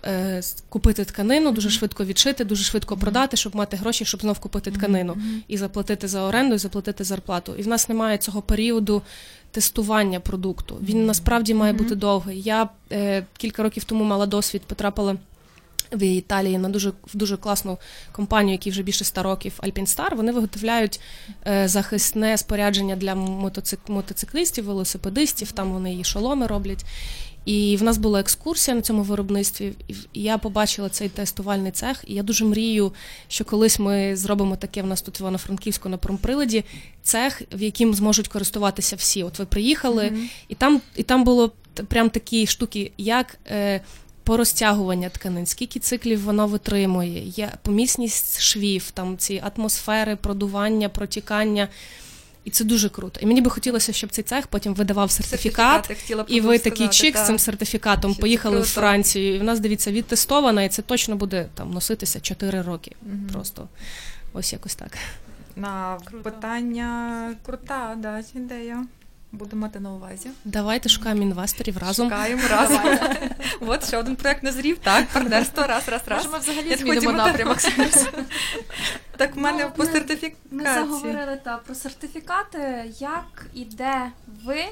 Е, 0.06 0.42
купити 0.68 1.04
тканину, 1.04 1.52
дуже 1.52 1.70
швидко 1.70 2.04
відшити, 2.04 2.44
дуже 2.44 2.64
швидко 2.64 2.96
продати, 2.96 3.36
щоб 3.36 3.56
мати 3.56 3.76
гроші, 3.76 4.04
щоб 4.04 4.20
знов 4.20 4.38
купити 4.38 4.70
тканину 4.70 5.16
і 5.48 5.56
заплатити 5.56 6.08
за 6.08 6.22
оренду, 6.22 6.54
і 6.54 6.58
заплатити 6.58 7.04
зарплату. 7.04 7.54
І 7.58 7.62
в 7.62 7.68
нас 7.68 7.88
немає 7.88 8.18
цього 8.18 8.42
періоду 8.42 9.02
тестування 9.50 10.20
продукту. 10.20 10.78
Він 10.82 11.06
насправді 11.06 11.54
має 11.54 11.72
бути 11.72 11.94
довгий. 11.94 12.42
Я 12.42 12.68
е, 12.92 13.26
кілька 13.36 13.62
років 13.62 13.84
тому 13.84 14.04
мала 14.04 14.26
досвід, 14.26 14.62
потрапила. 14.66 15.16
В 15.92 16.02
Італії 16.02 16.58
на 16.58 16.68
дуже 16.68 16.90
в 16.90 17.14
дуже 17.16 17.36
класну 17.36 17.78
компанію, 18.12 18.52
які 18.52 18.70
вже 18.70 18.82
більше 18.82 19.04
100 19.04 19.22
років 19.22 19.60
Alpinstar, 19.62 20.14
Вони 20.16 20.32
виготовляють 20.32 21.00
е, 21.46 21.68
захисне 21.68 22.38
спорядження 22.38 22.96
для 22.96 23.14
мотоцик, 23.14 23.80
мотоциклістів, 23.88 24.64
велосипедистів. 24.64 25.52
Там 25.52 25.72
вони 25.72 25.98
і 25.98 26.04
шоломи 26.04 26.46
роблять. 26.46 26.84
І 27.48 27.76
в 27.76 27.82
нас 27.82 27.98
була 27.98 28.20
екскурсія 28.20 28.74
на 28.74 28.82
цьому 28.82 29.02
виробництві, 29.02 29.72
і 30.12 30.22
я 30.22 30.38
побачила 30.38 30.88
цей 30.88 31.08
тестувальний 31.08 31.72
цех. 31.72 32.04
І 32.06 32.14
я 32.14 32.22
дуже 32.22 32.44
мрію, 32.44 32.92
що 33.28 33.44
колись 33.44 33.78
ми 33.78 34.16
зробимо 34.16 34.56
таке 34.56 34.82
в 34.82 34.86
нас 34.86 35.02
тут 35.02 35.20
в 35.20 35.20
Івано-Франківську 35.20 35.88
на 35.88 35.96
промприладі, 35.96 36.64
цех, 37.02 37.42
в 37.52 37.62
яким 37.62 37.94
зможуть 37.94 38.28
користуватися 38.28 38.96
всі. 38.96 39.22
От 39.22 39.38
ви 39.38 39.44
приїхали, 39.44 40.04
mm-hmm. 40.04 40.28
і 40.48 40.54
там 40.54 40.80
і 40.96 41.02
там 41.02 41.24
було 41.24 41.52
прям 41.88 42.10
такі 42.10 42.46
штуки, 42.46 42.92
як 42.98 43.38
е, 43.46 43.80
по 44.24 44.36
розтягування 44.36 45.08
тканин, 45.08 45.46
скільки 45.46 45.80
циклів 45.80 46.22
воно 46.22 46.46
витримує, 46.46 47.24
є 47.26 47.52
помісність 47.62 48.40
швів, 48.40 48.90
там 48.90 49.18
ці 49.18 49.42
атмосфери, 49.56 50.16
продування, 50.16 50.88
протікання. 50.88 51.68
І 52.48 52.50
це 52.50 52.64
дуже 52.64 52.88
круто. 52.88 53.20
І 53.20 53.26
мені 53.26 53.40
би 53.40 53.50
хотілося, 53.50 53.92
щоб 53.92 54.10
цей 54.10 54.24
цех 54.24 54.46
потім 54.46 54.74
видавав 54.74 55.10
сертифікат, 55.10 55.90
і 56.28 56.40
ви 56.40 56.58
такий 56.58 56.88
чик 56.88 57.16
з 57.16 57.26
цим 57.26 57.38
сертифікатом 57.38 58.14
поїхали 58.14 58.60
в 58.60 58.64
Францію. 58.64 59.34
І 59.34 59.38
в 59.38 59.44
нас 59.44 59.60
дивіться 59.60 59.92
відтестована, 59.92 60.62
і 60.62 60.68
це 60.68 60.82
точно 60.82 61.16
буде 61.16 61.48
там 61.54 61.70
носитися 61.70 62.20
4 62.20 62.62
роки. 62.62 62.92
Угу. 63.02 63.12
Просто 63.32 63.68
ось 64.32 64.52
якось 64.52 64.74
так. 64.74 64.90
На 65.56 65.98
Круто. 66.04 66.24
питання 66.24 67.34
крута, 67.46 67.96
да, 67.98 68.22
ідея. 68.34 68.84
Буду 69.32 69.56
мати 69.56 69.80
на 69.80 69.92
увазі. 69.92 70.30
Давайте 70.44 70.88
шукаємо 70.88 71.22
інвесторів 71.22 71.78
разом. 71.78 72.10
Шукаємо 72.10 72.42
разом. 72.50 72.80
От 73.60 73.86
ще 73.86 73.96
один 73.96 74.16
проект 74.16 74.42
назрів. 74.42 74.78
Так, 74.78 75.08
партнерство, 75.08 75.66
раз, 75.66 75.88
раз, 75.88 76.02
раз. 76.06 76.26
Може, 76.26 76.36
ми 76.36 76.38
взагалі 76.38 76.76
змінимо 76.76 77.12
напрямок. 77.12 77.58
Так, 79.16 79.36
в 79.36 79.38
мене 79.38 79.66
по 79.66 79.84
сертифікації. 79.84 80.36
Ми 80.50 80.64
заговорили 80.64 81.40
про 81.66 81.74
сертифікати. 81.74 82.92
Як 82.98 83.46
і 83.54 83.64
де 83.64 84.10
ви 84.44 84.64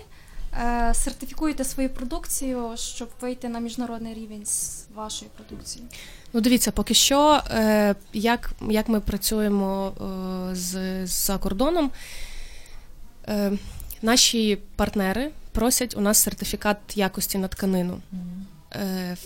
е, 0.62 0.94
сертифікуєте 0.94 1.64
свою 1.64 1.90
продукцію, 1.90 2.72
щоб 2.76 3.08
вийти 3.20 3.48
на 3.48 3.60
міжнародний 3.60 4.14
рівень 4.14 4.46
з 4.46 4.86
вашою 4.94 5.30
продукцією? 5.30 5.90
Ну, 6.32 6.40
дивіться, 6.40 6.72
поки 6.72 6.94
що, 6.94 7.42
е, 7.50 7.94
як 8.12 8.50
як 8.70 8.88
ми 8.88 9.00
працюємо 9.00 9.92
е, 10.50 10.54
з 10.54 11.06
за 11.06 11.38
кордоном, 11.38 11.90
наші 14.02 14.58
партнери 14.76 15.30
просять 15.52 15.96
у 15.96 16.00
нас 16.00 16.18
сертифікат 16.18 16.76
якості 16.94 17.38
на 17.38 17.48
тканину. 17.48 18.00
Е, 18.72 19.16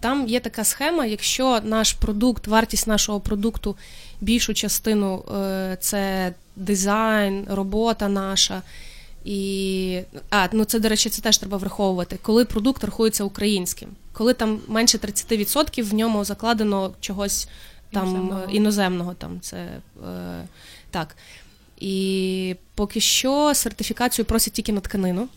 там 0.00 0.26
є 0.26 0.40
така 0.40 0.64
схема, 0.64 1.06
якщо 1.06 1.60
наш 1.64 1.92
продукт, 1.92 2.46
вартість 2.46 2.86
нашого 2.86 3.20
продукту, 3.20 3.76
більшу 4.20 4.54
частину 4.54 5.24
е, 5.36 5.76
це 5.80 6.34
дизайн, 6.56 7.46
робота 7.50 8.08
наша. 8.08 8.62
І 9.24 10.00
а, 10.30 10.48
ну 10.52 10.64
це, 10.64 10.80
до 10.80 10.88
речі, 10.88 11.10
це 11.10 11.22
теж 11.22 11.38
треба 11.38 11.56
враховувати, 11.56 12.18
коли 12.22 12.44
продукт 12.44 12.84
рахується 12.84 13.24
українським, 13.24 13.88
коли 14.12 14.34
там 14.34 14.60
менше 14.68 14.98
30% 14.98 15.82
в 15.82 15.94
ньому 15.94 16.24
закладено 16.24 16.94
чогось 17.00 17.48
там 17.92 18.08
іноземного, 18.08 18.44
іноземного 18.50 19.14
там 19.14 19.40
це 19.40 19.56
е, 19.56 19.80
так. 20.90 21.16
І 21.80 22.56
поки 22.74 23.00
що 23.00 23.54
сертифікацію 23.54 24.24
просять 24.24 24.52
тільки 24.52 24.72
на 24.72 24.80
тканину. 24.80 25.28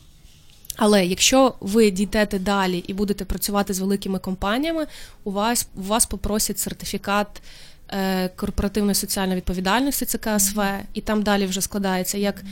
Але 0.75 1.05
якщо 1.05 1.53
ви 1.59 1.91
дійдете 1.91 2.39
далі 2.39 2.83
і 2.87 2.93
будете 2.93 3.25
працювати 3.25 3.73
з 3.73 3.79
великими 3.79 4.19
компаніями, 4.19 4.87
у 5.23 5.31
вас 5.31 5.67
у 5.75 5.81
вас 5.81 6.05
попросять 6.05 6.59
сертифікат 6.59 7.41
е, 7.89 8.29
корпоративної 8.29 8.95
соціальної 8.95 9.37
відповідальності 9.37 10.05
ЦКСВ, 10.05 10.61
і 10.93 11.01
там 11.01 11.23
далі 11.23 11.45
вже 11.45 11.61
складається 11.61 12.17
як. 12.17 12.43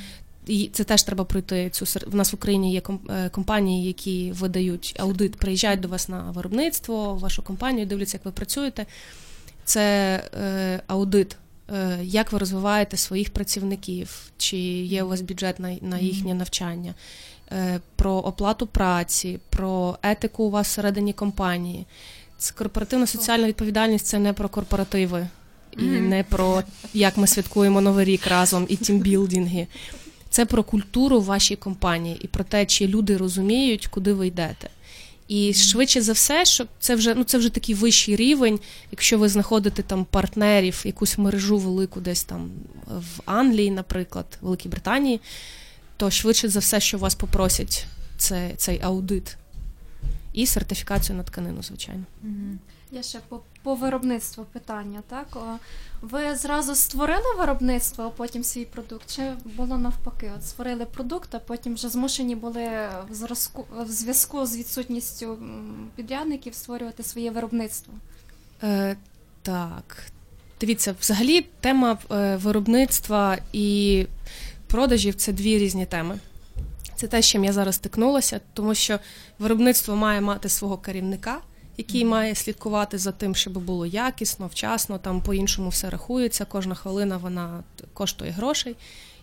І 0.48 0.70
це 0.74 0.84
теж 0.84 1.04
треба 1.04 1.24
пройти. 1.24 1.70
Цю 1.70 1.86
в 2.08 2.16
нас 2.16 2.32
в 2.32 2.36
Україні 2.36 2.74
є 2.74 2.82
е, 3.10 3.30
компанії, 3.30 3.88
які 3.88 4.32
видають 4.32 4.96
аудит, 5.00 5.36
приїжджають 5.36 5.80
до 5.80 5.88
вас 5.88 6.10
на 6.10 6.32
виробництво, 6.32 7.16
вашу 7.16 7.44
компанію, 7.44 7.86
дивляться, 7.86 8.18
як 8.18 8.26
ви 8.26 8.32
працюєте. 8.32 8.86
Це 9.66 10.16
е, 10.34 10.82
аудит 10.88 11.38
як 12.04 12.32
ви 12.32 12.40
розвиваєте 12.40 12.98
своїх 12.98 13.30
працівників, 13.30 14.32
чи 14.38 14.58
є 14.58 15.04
у 15.04 15.08
вас 15.08 15.22
бюджет 15.22 15.60
на, 15.60 15.78
на 15.82 15.98
їхнє 15.98 16.34
навчання, 16.34 16.94
е, 17.52 17.80
про 17.96 18.12
оплату 18.14 18.68
праці, 18.68 19.40
про 19.50 19.98
етику 20.04 20.44
у 20.44 20.50
вас 20.50 20.68
всередині 20.68 21.14
компанії. 21.14 21.86
Це 22.38 22.54
корпоративна 22.54 23.08
соціальна 23.08 23.48
відповідальність 23.48 24.06
це 24.06 24.20
не 24.20 24.34
про 24.34 24.50
корпоративи 24.50 25.28
і 25.78 25.84
не 25.86 26.24
про 26.24 26.64
як 26.94 27.18
ми 27.18 27.28
святкуємо 27.28 27.82
Новий 27.82 28.06
рік 28.06 28.28
разом 28.28 28.66
і 28.70 28.76
тімбілдинги. 28.76 29.68
Це 30.30 30.46
про 30.46 30.64
культуру 30.64 31.22
вашій 31.22 31.56
компанії 31.56 32.18
і 32.22 32.28
про 32.28 32.44
те, 32.44 32.66
чи 32.66 32.88
люди 32.88 33.18
розуміють, 33.18 33.88
куди 33.88 34.14
ви 34.14 34.28
йдете. 34.28 34.70
І 35.30 35.54
швидше 35.54 36.02
за 36.02 36.14
все, 36.14 36.46
що 36.46 36.66
це 36.80 36.96
вже 36.96 37.16
ну 37.16 37.24
це 37.24 37.38
вже 37.38 37.50
такий 37.50 37.76
вищий 37.76 38.16
рівень. 38.16 38.60
Якщо 38.92 39.18
ви 39.18 39.30
знаходите 39.30 39.84
там 39.84 40.06
партнерів, 40.06 40.82
якусь 40.86 41.18
мережу 41.18 41.58
велику, 41.58 42.02
десь 42.02 42.24
там 42.24 42.52
в 42.88 43.22
Англії, 43.26 43.72
наприклад, 43.72 44.26
в 44.42 44.46
Великій 44.46 44.70
Британії, 44.70 45.22
то 45.98 46.12
швидше 46.12 46.50
за 46.50 46.60
все, 46.60 46.80
що 46.80 46.98
вас 46.98 47.16
попросять, 47.16 47.86
це 48.18 48.52
цей 48.58 48.80
аудит 48.82 49.38
і 50.34 50.46
сертифікацію 50.46 51.18
на 51.18 51.24
тканину, 51.24 51.64
звичайно. 51.64 52.04
Я 52.92 53.04
ще 53.04 53.20
по 53.30 53.42
по 53.64 53.76
виробництву 53.76 54.46
питання. 54.54 55.02
Так 55.10 55.38
ви 56.02 56.36
зразу 56.36 56.76
створили 56.76 57.36
виробництво, 57.38 58.04
а 58.04 58.10
потім 58.10 58.44
свій 58.44 58.66
продукт? 58.66 59.16
Чи 59.16 59.34
було 59.46 59.78
навпаки? 59.78 60.32
От 60.38 60.46
створили 60.46 60.86
продукт, 60.86 61.36
а 61.36 61.40
потім 61.40 61.74
вже 61.74 61.90
змушені 61.90 62.36
були 62.36 62.68
в 63.10 63.14
зразку 63.14 63.66
в 63.80 63.92
зв'язку 63.92 64.46
з 64.46 64.58
відсутністю 64.58 65.38
підрядників 65.96 66.56
створювати 66.56 67.04
своє 67.04 67.32
виробництво? 67.32 67.94
Е, 68.64 68.98
Так, 69.42 70.04
дивіться, 70.62 70.96
взагалі 71.00 71.42
тема 71.60 71.98
е, 72.12 72.36
виробництва 72.36 73.38
і 73.54 74.06
продажів 74.68 75.16
це 75.16 75.34
дві 75.34 75.58
різні 75.58 75.86
теми. 75.86 76.20
Це 76.96 77.08
те, 77.08 77.22
з 77.22 77.26
чим 77.26 77.44
я 77.44 77.54
зараз 77.54 77.76
стикнулася, 77.76 78.42
тому 78.54 78.76
що 78.76 79.00
виробництво 79.40 79.96
має 79.96 80.22
мати 80.22 80.50
свого 80.50 80.78
керівника 80.78 81.40
який 81.80 82.06
має 82.06 82.36
слідкувати 82.36 82.98
за 82.98 83.12
тим, 83.12 83.36
щоб 83.36 83.54
було 83.54 83.86
якісно, 83.86 84.48
вчасно, 84.48 84.98
там 84.98 85.22
по-іншому 85.22 85.70
все 85.70 85.90
рахується. 85.90 86.46
Кожна 86.46 86.76
хвилина 86.76 87.18
вона 87.18 87.64
коштує 87.94 88.32
грошей. 88.32 88.76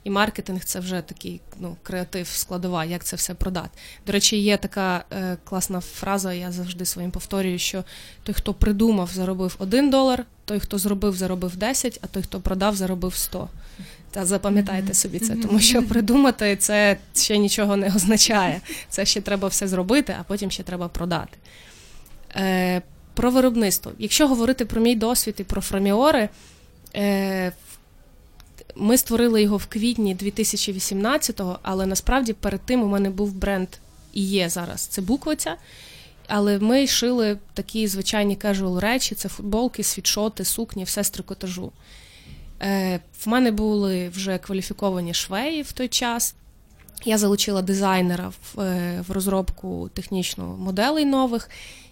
І 0.04 0.10
маркетинг 0.10 0.64
це 0.64 0.80
вже 0.80 1.00
такий 1.00 1.40
ну, 1.60 1.76
креатив, 1.82 2.26
складова, 2.26 2.84
як 2.84 3.04
це 3.04 3.16
все 3.16 3.34
продати. 3.34 3.68
До 4.06 4.12
речі, 4.12 4.36
є 4.36 4.56
така 4.56 5.04
е, 5.12 5.36
класна 5.44 5.80
фраза, 5.80 6.32
я 6.32 6.52
завжди 6.52 6.84
своїм 6.84 7.10
повторюю, 7.10 7.58
що 7.58 7.84
той, 8.22 8.34
хто 8.34 8.54
придумав, 8.54 9.10
заробив 9.14 9.56
один 9.58 9.90
долар, 9.90 10.24
той, 10.44 10.60
хто 10.60 10.78
зробив, 10.78 11.16
заробив 11.16 11.56
10, 11.56 11.98
а 12.02 12.06
той, 12.06 12.22
хто 12.22 12.40
продав, 12.40 12.76
заробив 12.76 13.14
100. 13.14 13.48
Та 14.10 14.26
запам'ятайте 14.26 14.94
собі 14.94 15.18
це, 15.18 15.36
тому 15.36 15.60
що 15.60 15.82
придумати 15.82 16.56
це 16.56 16.96
ще 17.14 17.38
нічого 17.38 17.76
не 17.76 17.86
означає. 17.96 18.60
Це 18.88 19.06
ще 19.06 19.20
треба 19.20 19.48
все 19.48 19.68
зробити, 19.68 20.16
а 20.20 20.22
потім 20.22 20.50
ще 20.50 20.62
треба 20.62 20.88
продати. 20.88 21.38
Е, 22.36 22.82
Про 23.14 23.30
виробництво. 23.30 23.92
Якщо 23.98 24.28
говорити 24.28 24.64
про 24.64 24.80
мій 24.80 24.94
досвід 24.94 25.34
і 25.38 25.44
про 25.44 25.60
фраміори, 25.60 26.28
е, 26.94 27.52
ми 28.76 28.98
створили 28.98 29.42
його 29.42 29.56
в 29.56 29.66
квітні 29.66 30.16
2018-го, 30.16 31.58
але 31.62 31.86
насправді 31.86 32.32
перед 32.32 32.60
тим 32.60 32.82
у 32.82 32.86
мене 32.86 33.10
був 33.10 33.32
бренд 33.32 33.68
і 34.12 34.22
є 34.22 34.48
зараз. 34.48 34.80
Це 34.80 35.02
буквиця. 35.02 35.56
Але 36.28 36.58
ми 36.58 36.86
шили 36.86 37.38
такі 37.54 37.86
звичайні 37.88 38.36
casual 38.36 38.78
речі: 38.78 39.14
це 39.14 39.28
футболки, 39.28 39.82
світшоти, 39.82 40.44
сукні, 40.44 40.84
все 40.84 41.04
з 41.04 41.10
трикотажу. 41.10 41.72
Е, 42.62 43.00
В 43.24 43.28
мене 43.28 43.50
були 43.50 44.08
вже 44.08 44.38
кваліфіковані 44.38 45.14
швеї 45.14 45.62
в 45.62 45.72
той 45.72 45.88
час. 45.88 46.34
Я 47.06 47.18
залучила 47.18 47.62
дизайнера 47.62 48.28
в, 48.28 48.60
е, 48.60 49.04
в 49.08 49.10
розробку 49.10 49.90
технічно 49.94 50.44
моделей 50.44 51.04
нових. 51.04 51.50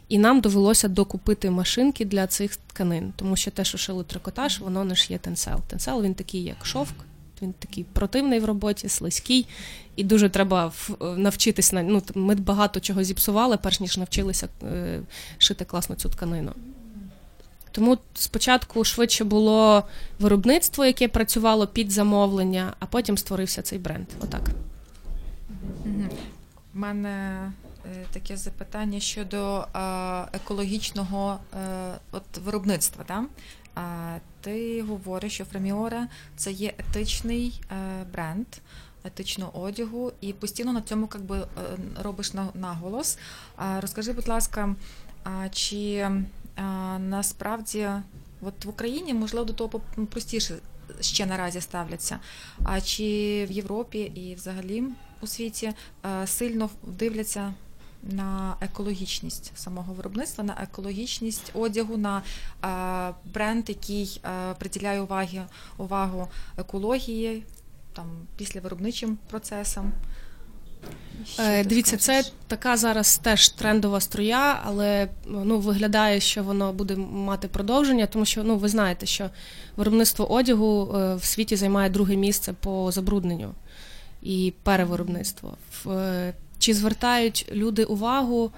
І 0.08 0.18
нам 0.18 0.40
довелося 0.40 0.88
докупити 0.88 1.50
машинки 1.50 2.04
для 2.04 2.26
цих 2.26 2.56
тканин, 2.56 3.12
тому 3.16 3.36
що 3.36 3.50
те, 3.50 3.64
що 3.64 3.78
шили 3.78 4.04
трикотаж, 4.04 4.60
воно 4.60 4.84
не 4.84 4.94
шиє 4.94 5.18
тенсел. 5.18 5.60
Тенсел 5.68 6.02
він 6.02 6.14
такий, 6.14 6.42
як 6.42 6.66
шовк, 6.66 6.94
він 7.42 7.52
такий 7.52 7.84
противний 7.84 8.40
в 8.40 8.44
роботі, 8.44 8.88
слизький, 8.88 9.46
і 9.96 10.04
дуже 10.04 10.28
треба 10.28 10.72
навчитись 11.00 11.72
на 11.72 11.82
ну, 11.82 12.02
Ми 12.14 12.34
багато 12.34 12.80
чого 12.80 13.04
зіпсували, 13.04 13.56
перш 13.56 13.80
ніж 13.80 13.98
навчилися 13.98 14.48
е, 14.62 15.00
шити 15.38 15.64
класно 15.64 15.94
цю 15.96 16.08
тканину. 16.08 16.52
Тому 17.70 17.98
спочатку 18.14 18.84
швидше 18.84 19.24
було 19.24 19.82
виробництво, 20.18 20.84
яке 20.84 21.08
працювало 21.08 21.66
під 21.66 21.90
замовлення, 21.90 22.74
а 22.78 22.86
потім 22.86 23.18
створився 23.18 23.62
цей 23.62 23.78
бренд. 23.78 24.06
Отак. 24.20 24.50
У 26.74 26.78
мене 26.78 27.52
Е, 27.92 28.06
таке 28.12 28.36
запитання 28.36 29.00
щодо 29.00 29.66
екологічного 30.32 31.38
е, 31.54 31.98
от, 32.12 32.38
виробництва. 32.44 33.04
Да? 33.08 33.24
Ти 34.40 34.82
говориш, 34.82 35.32
що 35.32 35.44
Фреміора 35.44 36.08
це 36.36 36.52
є 36.52 36.74
етичний 36.78 37.60
е, 37.70 38.04
бренд 38.12 38.46
етичного 39.04 39.62
одягу, 39.62 40.12
і 40.20 40.32
постійно 40.32 40.72
на 40.72 40.82
цьому 40.82 41.06
как 41.06 41.22
би, 41.22 41.46
робиш 42.02 42.32
наголос. 42.54 43.18
Розкажи, 43.80 44.12
будь 44.12 44.28
ласка, 44.28 44.74
чи 45.50 46.08
насправді 46.98 47.88
от 48.42 48.64
в 48.64 48.68
Україні 48.68 49.14
можливо 49.14 49.44
до 49.44 49.52
того 49.52 49.80
простіше 50.10 50.54
ще 51.00 51.26
наразі 51.26 51.60
ставляться, 51.60 52.18
а 52.64 52.80
чи 52.80 53.04
в 53.50 53.52
Європі 53.52 53.98
і 53.98 54.34
взагалі 54.34 54.84
у 55.20 55.26
світі 55.26 55.72
сильно 56.26 56.70
дивляться 56.82 57.54
на 58.10 58.56
екологічність 58.60 59.52
самого 59.54 59.92
виробництва, 59.94 60.44
на 60.44 60.56
екологічність 60.62 61.50
одягу, 61.54 61.96
на 61.96 62.22
е, 62.64 63.14
бренд, 63.34 63.68
який 63.68 64.20
е, 64.24 64.54
приділяє 64.54 65.00
уваги, 65.00 65.42
увагу 65.76 66.28
екології. 66.58 67.44
там 67.92 68.06
післявиробничим 68.36 69.18
процесом. 69.30 69.92
Е, 71.38 71.64
дивіться, 71.64 71.96
це 71.96 72.24
така 72.46 72.76
зараз 72.76 73.18
теж 73.18 73.48
трендова 73.48 74.00
струя, 74.00 74.62
але 74.64 75.08
ну 75.26 75.58
виглядає, 75.58 76.20
що 76.20 76.42
воно 76.42 76.72
буде 76.72 76.96
мати 76.96 77.48
продовження, 77.48 78.06
тому 78.06 78.24
що 78.24 78.44
ну 78.44 78.56
ви 78.56 78.68
знаєте, 78.68 79.06
що 79.06 79.30
виробництво 79.76 80.32
одягу 80.32 80.96
е, 80.96 81.14
в 81.14 81.24
світі 81.24 81.56
займає 81.56 81.90
друге 81.90 82.16
місце 82.16 82.52
по 82.52 82.92
забрудненню 82.92 83.54
і 84.22 84.52
перевиробництво. 84.62 85.56
Е, 85.86 86.34
чи 86.58 86.74
звертають 86.74 87.48
люди 87.52 87.84
увагу? 87.84 88.52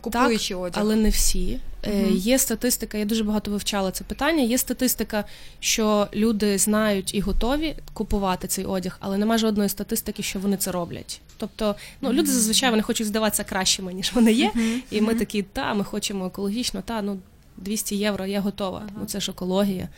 Купуючи 0.00 0.54
так, 0.54 0.62
одяг. 0.62 0.82
але 0.82 0.96
не 0.96 1.08
всі. 1.08 1.60
Угу. 1.86 2.06
Є 2.10 2.38
статистика, 2.38 2.98
я 2.98 3.04
дуже 3.04 3.24
багато 3.24 3.50
вивчала 3.50 3.90
це 3.90 4.04
питання. 4.04 4.42
Є 4.42 4.58
статистика, 4.58 5.24
що 5.60 6.08
люди 6.14 6.58
знають 6.58 7.14
і 7.14 7.20
готові 7.20 7.76
купувати 7.92 8.48
цей 8.48 8.64
одяг, 8.64 8.96
але 9.00 9.18
немає 9.18 9.38
жодної 9.38 9.68
статистики, 9.68 10.22
що 10.22 10.38
вони 10.38 10.56
це 10.56 10.72
роблять. 10.72 11.20
Тобто, 11.36 11.76
ну 12.00 12.12
люди 12.12 12.30
зазвичай 12.30 12.70
вони 12.70 12.82
хочуть 12.82 13.06
здаватися 13.06 13.44
кращими, 13.44 13.94
ніж 13.94 14.12
вони 14.12 14.32
є. 14.32 14.52
І 14.90 15.00
ми 15.00 15.14
такі, 15.14 15.42
та 15.42 15.74
ми 15.74 15.84
хочемо 15.84 16.26
екологічно, 16.26 16.82
та 16.82 17.02
ну 17.02 17.18
200 17.56 17.96
євро, 17.96 18.26
я 18.26 18.40
готова. 18.40 18.82
Ну 19.00 19.06
це 19.06 19.20
ж 19.20 19.30
екологія. 19.30 19.88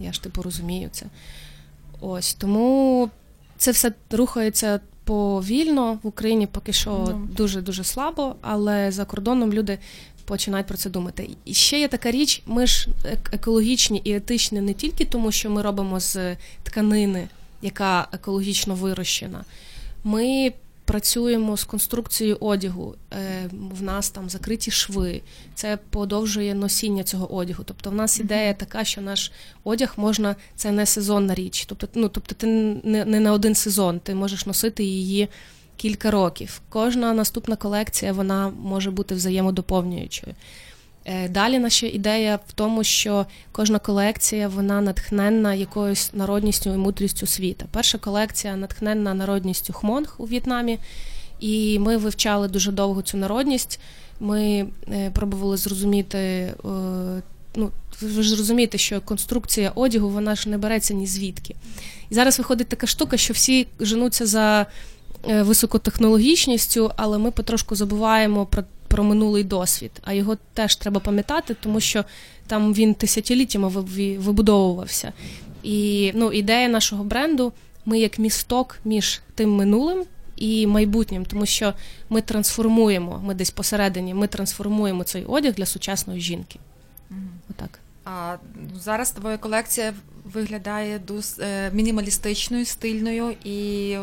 Я 0.00 0.12
ж 0.12 0.22
типу 0.22 0.42
розумію 0.42 0.88
це. 0.92 1.06
Ось 2.00 2.34
тому 2.34 3.10
це 3.56 3.70
все 3.70 3.92
рухається 4.10 4.80
повільно 5.10 5.98
в 6.02 6.06
Україні 6.06 6.46
поки 6.46 6.72
що 6.72 7.18
дуже 7.36 7.60
дуже 7.60 7.84
слабо, 7.84 8.34
але 8.40 8.92
за 8.92 9.04
кордоном 9.04 9.52
люди 9.52 9.78
починають 10.24 10.66
про 10.66 10.76
це 10.76 10.90
думати. 10.90 11.30
І 11.44 11.54
ще 11.54 11.80
є 11.80 11.88
така 11.88 12.10
річ: 12.10 12.42
ми 12.46 12.66
ж 12.66 12.88
екологічні 13.32 14.00
і 14.04 14.12
етичні 14.14 14.60
не 14.60 14.74
тільки 14.74 15.04
тому, 15.04 15.32
що 15.32 15.50
ми 15.50 15.62
робимо 15.62 16.00
з 16.00 16.36
тканини, 16.62 17.28
яка 17.62 18.08
екологічно 18.12 18.74
вирощена. 18.74 19.44
Ми 20.04 20.52
працюємо 20.90 21.56
з 21.56 21.64
конструкцією 21.64 22.36
одягу. 22.40 22.94
Е, 23.12 23.50
в 23.52 23.82
нас 23.82 24.10
там 24.10 24.30
закриті 24.30 24.70
шви, 24.70 25.22
це 25.54 25.78
подовжує 25.90 26.54
носіння 26.54 27.04
цього 27.04 27.34
одягу. 27.34 27.64
Тобто, 27.66 27.90
в 27.90 27.94
нас 27.94 28.20
ідея 28.20 28.54
така, 28.54 28.84
що 28.84 29.00
наш 29.00 29.32
одяг 29.64 29.92
можна, 29.96 30.36
це 30.56 30.70
не 30.70 30.86
сезонна 30.86 31.34
річ. 31.34 31.64
Тобто, 31.68 31.88
ну 31.94 32.08
тобто, 32.08 32.34
ти 32.34 32.46
не, 32.84 33.04
не 33.04 33.20
на 33.20 33.32
один 33.32 33.54
сезон, 33.54 34.00
ти 34.00 34.14
можеш 34.14 34.46
носити 34.46 34.84
її 34.84 35.28
кілька 35.76 36.10
років. 36.10 36.60
Кожна 36.68 37.12
наступна 37.12 37.56
колекція 37.56 38.12
вона 38.12 38.48
може 38.48 38.90
бути 38.90 39.14
взаємодоповнюючою. 39.14 40.34
Е, 41.10 41.28
далі 41.28 41.58
наша 41.58 41.86
ідея 41.86 42.38
в 42.48 42.52
тому, 42.52 42.84
що 42.84 43.26
кожна 43.52 43.78
колекція 43.78 44.48
вона 44.48 44.80
натхненна 44.80 45.54
якоюсь 45.54 46.10
народністю 46.12 46.74
і 46.74 46.76
мудрістю 46.76 47.26
світа. 47.26 47.64
Перша 47.70 47.98
колекція 47.98 48.56
натхненна 48.56 49.14
народністю 49.14 49.72
Хмонг 49.72 50.14
у 50.18 50.24
В'єтнамі, 50.24 50.78
і 51.40 51.78
ми 51.78 51.96
вивчали 51.96 52.48
дуже 52.48 52.72
довго 52.72 53.02
цю 53.02 53.16
народність. 53.16 53.80
Ми 54.20 54.66
е, 54.92 55.10
пробували 55.10 55.56
зрозуміти. 55.56 56.18
Е, 56.18 56.54
ну, 57.54 57.70
ви 58.00 58.22
ж 58.22 58.36
розумієте, 58.36 58.78
що 58.78 59.00
конструкція 59.00 59.72
одягу 59.74 60.08
вона 60.08 60.34
ж 60.34 60.48
не 60.48 60.58
береться 60.58 60.94
ні 60.94 61.06
звідки. 61.06 61.54
І 62.10 62.14
зараз 62.14 62.38
виходить 62.38 62.68
така 62.68 62.86
штука, 62.86 63.16
що 63.16 63.34
всі 63.34 63.66
женуться 63.80 64.26
за 64.26 64.66
високотехнологічністю, 65.26 66.92
але 66.96 67.18
ми 67.18 67.30
потрошку 67.30 67.74
забуваємо 67.74 68.46
про 68.46 68.62
про 68.90 69.04
минулий 69.04 69.44
досвід, 69.44 69.90
а 70.02 70.12
його 70.12 70.36
теж 70.54 70.76
треба 70.76 71.00
пам'ятати, 71.00 71.56
тому 71.60 71.80
що 71.80 72.04
там 72.46 72.74
він 72.74 72.94
тисячоліттями 72.94 73.68
вибудовувався. 74.18 75.12
І 75.62 76.12
ну, 76.14 76.32
ідея 76.32 76.68
нашого 76.68 77.04
бренду 77.04 77.52
ми 77.84 77.98
як 77.98 78.18
місток 78.18 78.78
між 78.84 79.20
тим 79.34 79.54
минулим 79.54 80.04
і 80.36 80.66
майбутнім, 80.66 81.24
тому 81.24 81.46
що 81.46 81.74
ми 82.08 82.20
трансформуємо, 82.20 83.22
ми 83.24 83.34
десь 83.34 83.50
посередині, 83.50 84.14
ми 84.14 84.26
трансформуємо 84.26 85.04
цей 85.04 85.24
одяг 85.24 85.54
для 85.54 85.66
сучасної 85.66 86.20
жінки. 86.20 86.58
Угу. 87.10 87.20
Отак. 87.50 87.78
А 88.04 88.36
зараз 88.74 89.10
твоя 89.10 89.36
колекція 89.38 89.94
виглядає 90.24 90.98
дос, 90.98 91.38
е, 91.38 91.70
мінімалістичною, 91.72 92.64
стильною 92.64 93.34
і 93.44 93.96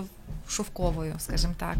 шовковою, 0.50 1.16
скажімо 1.20 1.54
так. 1.58 1.78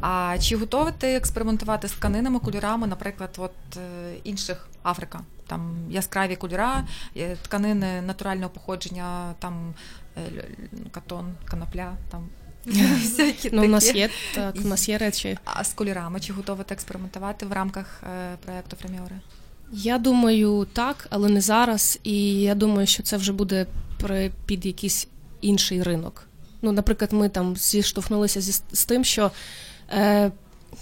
А 0.00 0.36
чи 0.40 0.56
готові 0.56 0.88
ти 0.98 1.06
експериментувати 1.14 1.88
з 1.88 1.92
тканинами, 1.92 2.38
кольорами, 2.38 2.86
наприклад, 2.86 3.30
от 3.38 3.76
е, 3.76 3.80
інших 4.24 4.68
Африка? 4.82 5.20
Там 5.46 5.76
яскраві 5.90 6.36
кольора, 6.36 6.84
е, 7.16 7.36
тканини 7.42 8.02
натурального 8.02 8.50
походження, 8.50 9.34
там 9.38 9.74
е, 10.16 10.44
катон, 10.90 11.34
канапля, 11.44 11.96
там. 12.10 12.28
ну, 13.52 13.64
У 13.64 13.68
нас 13.68 13.94
є 13.94 14.10
так, 14.34 14.54
у 14.64 14.68
нас 14.68 14.88
є 14.88 14.98
речі. 14.98 15.38
А 15.44 15.64
з 15.64 15.72
кольорами 15.72 16.20
чи 16.20 16.32
готові 16.32 16.60
ти 16.66 16.74
експериментувати 16.74 17.46
в 17.46 17.52
рамках 17.52 18.02
проєкту 18.44 18.76
Фреміори? 18.76 19.16
Я 19.72 19.98
думаю, 19.98 20.66
так, 20.72 21.06
але 21.10 21.28
не 21.28 21.40
зараз. 21.40 21.98
І 22.02 22.40
я 22.40 22.54
думаю, 22.54 22.86
що 22.86 23.02
це 23.02 23.16
вже 23.16 23.32
буде 23.32 23.66
під 24.46 24.66
якийсь 24.66 25.08
інший 25.40 25.82
ринок. 25.82 26.27
Ну, 26.62 26.72
наприклад, 26.72 27.12
ми 27.12 27.28
там 27.28 27.56
зіштовхнулися 27.56 28.40
зі 28.40 28.52
з 28.72 28.84
тим, 28.84 29.04
що 29.04 29.30
е, 29.90 30.30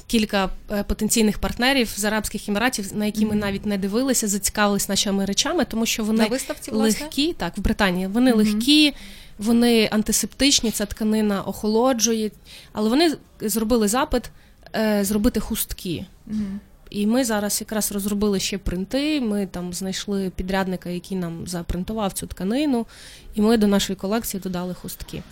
кілька 0.07 0.51
е, 0.71 0.83
потенційних 0.83 1.39
партнерів 1.39 1.93
з 1.97 2.05
Арабських 2.05 2.49
Еміратів, 2.49 2.97
на 2.97 3.07
які 3.07 3.27
ми 3.27 3.35
навіть 3.35 3.67
не 3.67 3.79
дивилися, 3.79 4.29
зацікавились 4.29 4.89
нашими 4.89 5.25
речами, 5.25 5.65
тому 5.65 5.87
що 5.87 6.05
вони 6.05 6.23
на 6.23 6.29
виставці, 6.29 6.71
легкі, 6.71 7.33
так, 7.33 7.59
в 7.59 7.61
Британії. 7.61 8.07
Вони 8.07 8.33
mm 8.33 8.37
легкі, 8.37 8.95
вони 9.39 9.89
антисептичні, 9.93 10.71
ця 10.71 10.87
тканина 10.87 11.43
охолоджує, 11.43 12.31
але 12.73 12.89
вони 12.89 13.17
зробили 13.41 13.89
запит 13.89 14.31
е, 14.77 15.05
зробити 15.05 15.41
хустки. 15.41 16.07
mm 16.31 16.59
і 16.91 17.07
ми 17.07 17.25
зараз 17.25 17.61
якраз 17.61 17.93
розробили 17.93 18.41
ще 18.41 18.59
принти. 18.59 19.21
Ми 19.21 19.47
там 19.47 19.73
знайшли 19.73 20.31
підрядника, 20.37 20.91
який 20.91 21.17
нам 21.19 21.47
запринтував 21.47 22.13
цю 22.13 22.27
тканину, 22.27 22.87
і 23.35 23.41
ми 23.41 23.57
до 23.57 23.67
нашої 23.67 23.97
колекції 23.97 24.41
додали 24.41 24.75
хустки. 24.75 25.23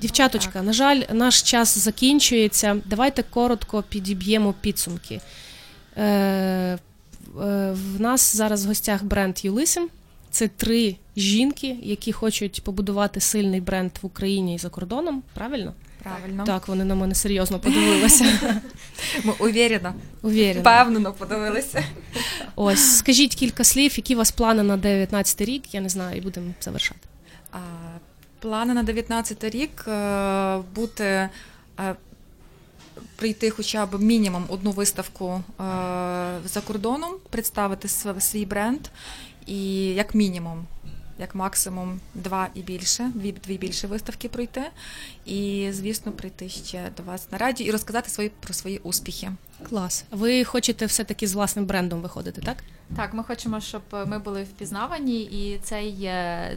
Дівчаточка, 0.00 0.62
на 0.62 0.72
жаль, 0.72 1.02
наш 1.12 1.42
час 1.42 1.78
закінчується. 1.78 2.76
Давайте 2.84 3.22
коротко 3.22 3.82
підіб'ємо 3.88 4.54
підсумки. 4.60 5.20
Е, 5.96 6.02
е, 6.04 6.78
В 7.96 8.00
нас 8.00 8.36
зараз 8.36 8.64
в 8.64 8.68
гостях 8.68 9.04
бренд 9.04 9.44
Юлисим. 9.44 9.88
Це 10.30 10.48
три 10.48 10.96
жінки, 11.16 11.76
які 11.82 12.12
хочуть 12.12 12.64
побудувати 12.64 13.20
сильний 13.20 13.60
бренд 13.60 13.90
в 14.02 14.06
Україні 14.06 14.54
і 14.54 14.58
за 14.58 14.68
кордоном. 14.68 15.22
Правильно? 15.34 15.74
Правильно. 16.02 16.44
Так, 16.44 16.68
вони 16.68 16.84
на 16.84 16.94
мене 16.94 17.14
серйозно 17.14 17.58
подивилися. 17.58 18.24
Ми 19.24 19.32
уверено, 19.38 19.94
Уверено. 20.22 20.60
впевнено 20.60 21.12
подивилися. 21.12 21.84
Ось, 22.56 22.96
скажіть 22.96 23.34
кілька 23.34 23.64
слів, 23.64 23.96
які 23.96 24.14
у 24.14 24.18
вас 24.18 24.30
плани 24.30 24.62
на 24.62 24.76
19 24.76 25.40
рік, 25.40 25.74
я 25.74 25.80
не 25.80 25.88
знаю, 25.88 26.18
і 26.18 26.20
будемо 26.20 26.54
завершати. 26.60 27.00
Плани 28.40 28.74
на 28.74 28.82
19 28.82 29.44
рік 29.44 29.84
е, 29.88 30.58
бути. 30.74 31.04
Е, 31.04 31.30
прийти 33.16 33.50
хоча 33.50 33.86
б 33.86 34.02
мінімум 34.02 34.44
одну 34.48 34.70
виставку 34.70 35.30
е, 35.30 35.42
за 36.44 36.60
кордоном, 36.66 37.10
представити 37.30 37.88
свій 38.18 38.46
бренд, 38.46 38.80
і 39.46 39.84
як 39.84 40.14
мінімум 40.14 40.66
як 41.18 41.34
максимум 41.34 42.00
два 42.14 42.48
і 42.54 42.60
більше, 42.60 43.10
дві 43.14 43.32
дві 43.32 43.58
більше 43.58 43.86
виставки 43.86 44.28
пройти. 44.28 44.62
І, 45.26 45.68
звісно, 45.72 46.12
прийти 46.12 46.48
ще 46.48 46.90
до 46.96 47.02
вас 47.02 47.32
на 47.32 47.38
радіо 47.38 47.66
і 47.66 47.70
розказати 47.70 48.10
свої 48.10 48.28
про 48.28 48.54
свої 48.54 48.78
успіхи. 48.78 49.32
Клас. 49.68 50.04
Ви 50.10 50.44
хочете 50.44 50.86
все-таки 50.86 51.26
з 51.26 51.34
власним 51.34 51.66
брендом 51.66 52.00
виходити, 52.00 52.40
так? 52.40 52.56
Так, 52.96 53.14
ми 53.14 53.24
хочемо, 53.24 53.60
щоб 53.60 53.82
ми 54.06 54.18
були 54.18 54.42
впізнавані, 54.42 55.22
і 55.22 55.58
цей 55.62 56.10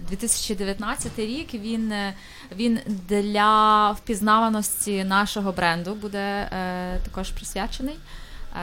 2019 0.10 1.20
е, 1.20 1.26
рік 1.26 1.54
він 1.54 1.92
е, 1.92 2.14
він 2.56 2.80
для 2.88 3.92
впізнаваності 3.92 5.04
нашого 5.04 5.52
бренду 5.52 5.96
буде 5.96 6.20
е, 6.20 7.00
також 7.06 7.30
присвячений. 7.32 7.96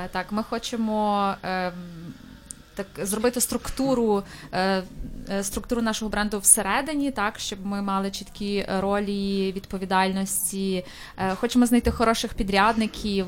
Е, 0.04 0.08
так, 0.08 0.32
ми 0.32 0.42
хочемо. 0.42 1.34
Е, 1.44 1.72
так 2.79 3.07
зробити 3.07 3.41
структуру 3.41 4.23
е, 4.53 4.83
е, 5.31 5.45
структуру 5.45 5.83
нашого 5.83 6.11
бренду 6.11 6.38
всередині, 6.38 7.11
так 7.11 7.38
щоб 7.38 7.67
ми 7.67 7.83
мали 7.83 8.11
чіткі 8.11 8.67
ролі 8.69 9.53
відповідальності. 9.53 10.85
Е, 11.19 11.35
хочемо 11.35 11.67
знайти 11.67 11.91
хороших 11.91 12.35
підрядників 12.35 13.27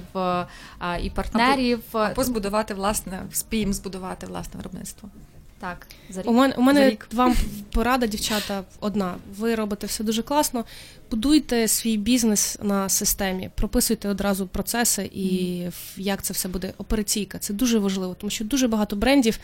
і 1.03 1.11
партнерів. 1.11 1.81
Або, 1.93 2.05
або 2.05 2.25
збудувати 2.25 2.75
власне 2.75 3.23
спім 3.33 3.73
збудувати 3.73 4.27
власне 4.27 4.57
виробництво. 4.57 5.09
Так, 5.61 5.87
за 6.11 6.23
рік. 6.23 6.31
у 6.31 6.33
мене 6.33 6.55
у 6.59 6.63
мене 6.63 6.97
вам 7.13 7.37
порада, 7.73 8.07
дівчата, 8.07 8.65
одна. 8.81 9.15
Ви 9.39 9.55
робите 9.55 9.87
все 9.87 10.05
дуже 10.05 10.23
класно. 10.23 10.65
Будуйте 11.11 11.69
свій 11.69 11.97
бізнес 11.97 12.59
на 12.63 12.89
системі, 12.89 13.51
прописуйте 13.55 14.09
одразу 14.09 14.47
процеси 14.47 15.11
і 15.15 15.27
mm. 15.27 15.73
як 15.97 16.23
це 16.23 16.33
все 16.35 16.49
буде. 16.49 16.73
Операційка 16.79 17.39
це 17.39 17.55
дуже 17.55 17.79
важливо, 17.79 18.15
тому 18.15 18.31
що 18.31 18.45
дуже 18.45 18.69
багато 18.69 18.97
брендів 18.97 19.39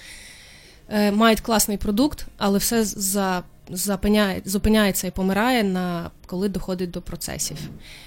е, 0.88 1.12
мають 1.12 1.40
класний 1.40 1.76
продукт, 1.76 2.26
але 2.36 2.58
все 2.58 2.84
за 2.84 3.42
запиняє, 3.70 4.42
зупиняється 4.44 5.06
і 5.06 5.10
помирає 5.10 5.64
на 5.64 6.10
коли 6.26 6.48
доходить 6.48 6.90
до 6.90 7.02
процесів. 7.02 7.56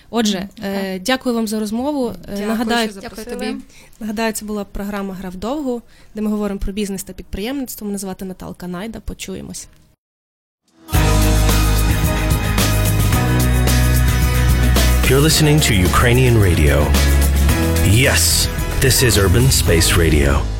Отже, 0.09 0.49
е, 0.63 0.99
дякую 0.99 1.35
вам 1.35 1.47
за 1.47 1.59
розмову. 1.59 2.07
Е, 2.09 2.15
Дякую, 2.27 2.47
Нагадаю, 2.47 2.89
що 2.91 2.99
Дякую 3.01 3.25
тобі. 3.25 3.55
нагадаю, 3.99 4.33
це 4.33 4.45
була 4.45 4.63
програма 4.63 5.13
Гра 5.13 5.29
вдовгу, 5.29 5.81
де 6.15 6.21
ми 6.21 6.29
говоримо 6.29 6.59
про 6.59 6.73
бізнес 6.73 7.03
та 7.03 7.13
підприємництво. 7.13 7.87
Мене 7.87 7.97
звати 7.97 8.25
Наталка 8.25 8.67
Найда. 8.67 8.99
Почуємось. 8.99 9.67
You're 15.09 15.23
listening 15.29 15.59
to 15.61 15.73
Ukrainian 15.73 16.35
radio. 16.37 16.75
Yes, 18.05 18.47
this 18.79 19.01
is 19.01 19.17
Urban 19.17 19.47
Space 19.49 19.97
Radio. 19.97 20.58